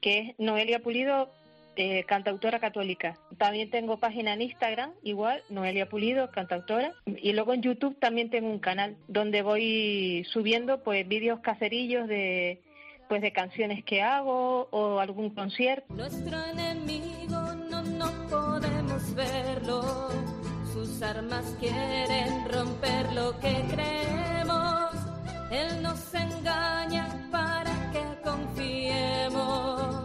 que 0.00 0.18
es 0.18 0.34
Noelia 0.38 0.80
Pulido, 0.80 1.30
eh, 1.76 2.04
cantautora 2.04 2.58
católica. 2.58 3.16
También 3.38 3.70
tengo 3.70 3.98
página 3.98 4.34
en 4.34 4.42
Instagram, 4.42 4.90
igual, 5.04 5.40
Noelia 5.48 5.88
Pulido, 5.88 6.32
cantautora. 6.32 6.92
Y 7.06 7.32
luego 7.32 7.54
en 7.54 7.62
YouTube 7.62 7.96
también 8.00 8.28
tengo 8.28 8.50
un 8.50 8.58
canal 8.58 8.96
donde 9.06 9.42
voy 9.42 10.26
subiendo 10.32 10.82
pues 10.82 11.06
vídeos 11.06 11.38
caserillos 11.40 12.08
de 12.08 12.60
pues 13.08 13.22
de 13.22 13.32
canciones 13.32 13.84
que 13.84 14.02
hago 14.02 14.68
o 14.70 14.98
algún 14.98 15.30
concierto. 15.30 15.94
Nuestro 15.94 16.44
enemigo 16.44 17.40
no, 17.70 17.82
no 17.82 18.28
podemos 18.28 19.14
verlo. 19.14 20.08
Sus 20.72 21.02
armas 21.02 21.56
quieren 21.60 22.48
romper 22.48 23.12
lo 23.12 23.38
que 23.40 23.64
creemos. 23.68 24.29
Él 25.50 25.82
nos 25.82 26.14
engaña 26.14 27.08
para 27.30 27.72
que 27.92 28.04
confiemos. 28.22 30.04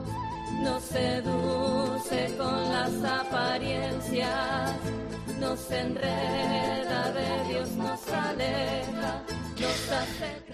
Nos 0.64 0.84
seduce 0.84 2.36
con 2.38 2.72
las 2.72 3.04
apariencias. 3.04 4.72
Nos 5.40 5.72
enreda 5.72 6.65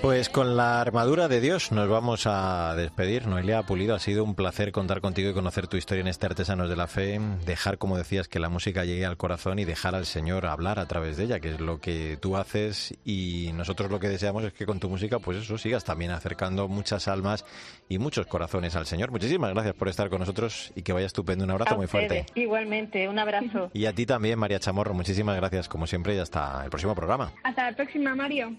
Pues 0.01 0.29
con 0.29 0.57
la 0.57 0.81
armadura 0.81 1.27
de 1.27 1.39
Dios 1.39 1.71
nos 1.71 1.87
vamos 1.87 2.25
a 2.25 2.73
despedir. 2.75 3.27
Noelia 3.27 3.61
Pulido, 3.61 3.93
ha 3.93 3.99
sido 3.99 4.23
un 4.23 4.33
placer 4.33 4.71
contar 4.71 4.99
contigo 4.99 5.29
y 5.29 5.33
conocer 5.33 5.67
tu 5.67 5.77
historia 5.77 6.01
en 6.01 6.07
este 6.07 6.25
Artesanos 6.25 6.69
de 6.69 6.75
la 6.75 6.87
Fe. 6.87 7.19
Dejar, 7.45 7.77
como 7.77 7.99
decías, 7.99 8.27
que 8.27 8.39
la 8.39 8.49
música 8.49 8.83
llegue 8.83 9.05
al 9.05 9.15
corazón 9.15 9.59
y 9.59 9.63
dejar 9.63 9.93
al 9.93 10.07
Señor 10.07 10.47
hablar 10.47 10.79
a 10.79 10.87
través 10.87 11.17
de 11.17 11.25
ella, 11.25 11.39
que 11.39 11.49
es 11.51 11.59
lo 11.59 11.79
que 11.79 12.17
tú 12.19 12.35
haces. 12.35 12.95
Y 13.05 13.51
nosotros 13.53 13.91
lo 13.91 13.99
que 13.99 14.09
deseamos 14.09 14.43
es 14.43 14.53
que 14.53 14.65
con 14.65 14.79
tu 14.79 14.89
música, 14.89 15.19
pues 15.19 15.37
eso, 15.37 15.59
sigas 15.59 15.83
también 15.83 16.09
acercando 16.09 16.67
muchas 16.67 17.07
almas 17.07 17.45
y 17.87 17.99
muchos 17.99 18.25
corazones 18.25 18.75
al 18.75 18.87
Señor. 18.87 19.11
Muchísimas 19.11 19.51
gracias 19.53 19.75
por 19.75 19.87
estar 19.87 20.09
con 20.09 20.21
nosotros 20.21 20.71
y 20.75 20.81
que 20.81 20.93
vaya 20.93 21.05
estupendo. 21.05 21.43
Un 21.43 21.51
abrazo 21.51 21.75
A 21.75 21.77
muy 21.77 21.85
fuerte. 21.85 22.25
Igualmente, 22.33 23.07
un 23.07 23.19
abrazo. 23.19 23.69
Y 23.71 23.85
a 23.85 23.93
ti 23.93 24.07
también, 24.07 24.39
María 24.39 24.59
Chamorro, 24.59 24.95
muchísimas 24.95 25.35
gracias 25.35 25.69
como 25.69 25.85
siempre 25.85 26.15
y 26.15 26.17
hasta 26.17 26.63
el 26.63 26.71
próximo 26.71 26.95
programa. 26.95 27.31
Hasta 27.43 27.69
la 27.69 27.75
próxima, 27.75 28.15
Mario. 28.15 28.55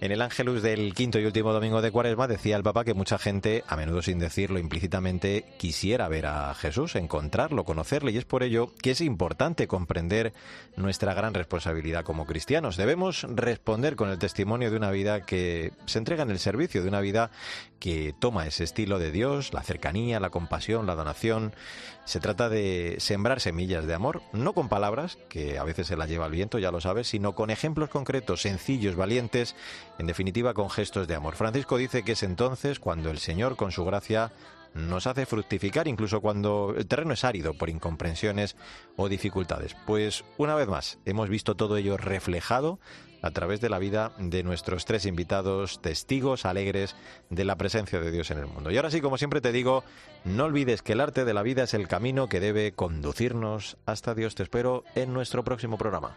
En 0.00 0.10
el 0.10 0.20
Ángelus 0.20 0.62
del 0.62 0.79
quinto 0.94 1.18
y 1.18 1.24
último 1.24 1.52
domingo 1.52 1.82
de 1.82 1.90
Cuaresma 1.90 2.26
decía 2.26 2.56
el 2.56 2.62
Papa 2.62 2.84
que 2.84 2.94
mucha 2.94 3.18
gente, 3.18 3.64
a 3.66 3.76
menudo 3.76 4.02
sin 4.02 4.18
decirlo 4.18 4.58
implícitamente, 4.58 5.44
quisiera 5.58 6.08
ver 6.08 6.26
a 6.26 6.54
Jesús, 6.54 6.96
encontrarlo, 6.96 7.64
conocerle, 7.64 8.12
y 8.12 8.18
es 8.18 8.24
por 8.24 8.42
ello 8.42 8.72
que 8.82 8.92
es 8.92 9.00
importante 9.00 9.66
comprender 9.66 10.32
nuestra 10.76 11.14
gran 11.14 11.34
responsabilidad 11.34 12.04
como 12.04 12.26
cristianos. 12.26 12.76
Debemos 12.76 13.26
responder 13.28 13.96
con 13.96 14.10
el 14.10 14.18
testimonio 14.18 14.70
de 14.70 14.76
una 14.76 14.90
vida 14.90 15.22
que 15.22 15.72
se 15.86 15.98
entrega 15.98 16.22
en 16.22 16.30
el 16.30 16.38
servicio, 16.38 16.82
de 16.82 16.88
una 16.88 17.00
vida 17.00 17.30
que 17.78 18.14
toma 18.18 18.46
ese 18.46 18.64
estilo 18.64 18.98
de 18.98 19.10
Dios, 19.10 19.52
la 19.52 19.62
cercanía, 19.62 20.20
la 20.20 20.30
compasión, 20.30 20.86
la 20.86 20.94
donación. 20.94 21.52
Se 22.04 22.18
trata 22.18 22.48
de 22.48 22.96
sembrar 22.98 23.40
semillas 23.40 23.86
de 23.86 23.94
amor, 23.94 24.22
no 24.32 24.52
con 24.52 24.68
palabras, 24.68 25.18
que 25.28 25.58
a 25.58 25.64
veces 25.64 25.86
se 25.86 25.96
las 25.96 26.08
lleva 26.08 26.26
el 26.26 26.32
viento, 26.32 26.58
ya 26.58 26.72
lo 26.72 26.80
sabes, 26.80 27.06
sino 27.06 27.34
con 27.34 27.50
ejemplos 27.50 27.88
concretos, 27.88 28.42
sencillos, 28.42 28.96
valientes, 28.96 29.54
en 29.98 30.06
definitiva 30.06 30.54
con 30.54 30.70
gestos 30.70 31.06
de 31.06 31.14
amor. 31.14 31.36
Francisco 31.36 31.76
dice 31.76 32.02
que 32.02 32.12
es 32.12 32.22
entonces 32.22 32.80
cuando 32.80 33.10
el 33.10 33.18
Señor, 33.18 33.54
con 33.56 33.70
su 33.70 33.84
gracia, 33.84 34.32
nos 34.74 35.06
hace 35.06 35.26
fructificar 35.26 35.88
incluso 35.88 36.20
cuando 36.20 36.74
el 36.76 36.86
terreno 36.86 37.14
es 37.14 37.24
árido 37.24 37.54
por 37.54 37.70
incomprensiones 37.70 38.56
o 38.96 39.08
dificultades. 39.08 39.76
Pues 39.86 40.24
una 40.38 40.54
vez 40.54 40.68
más, 40.68 40.98
hemos 41.04 41.28
visto 41.28 41.56
todo 41.56 41.76
ello 41.76 41.96
reflejado 41.96 42.78
a 43.22 43.30
través 43.30 43.60
de 43.60 43.68
la 43.68 43.78
vida 43.78 44.12
de 44.18 44.42
nuestros 44.42 44.84
tres 44.84 45.04
invitados, 45.04 45.80
testigos 45.82 46.46
alegres 46.46 46.96
de 47.28 47.44
la 47.44 47.56
presencia 47.56 48.00
de 48.00 48.10
Dios 48.10 48.30
en 48.30 48.38
el 48.38 48.46
mundo. 48.46 48.70
Y 48.70 48.76
ahora 48.76 48.90
sí, 48.90 49.00
como 49.00 49.18
siempre 49.18 49.40
te 49.40 49.52
digo, 49.52 49.84
no 50.24 50.44
olvides 50.44 50.82
que 50.82 50.92
el 50.92 51.00
arte 51.00 51.24
de 51.24 51.34
la 51.34 51.42
vida 51.42 51.64
es 51.64 51.74
el 51.74 51.88
camino 51.88 52.28
que 52.28 52.40
debe 52.40 52.72
conducirnos 52.72 53.76
hasta 53.86 54.14
Dios. 54.14 54.34
Te 54.34 54.42
espero 54.42 54.84
en 54.94 55.12
nuestro 55.12 55.44
próximo 55.44 55.76
programa. 55.76 56.16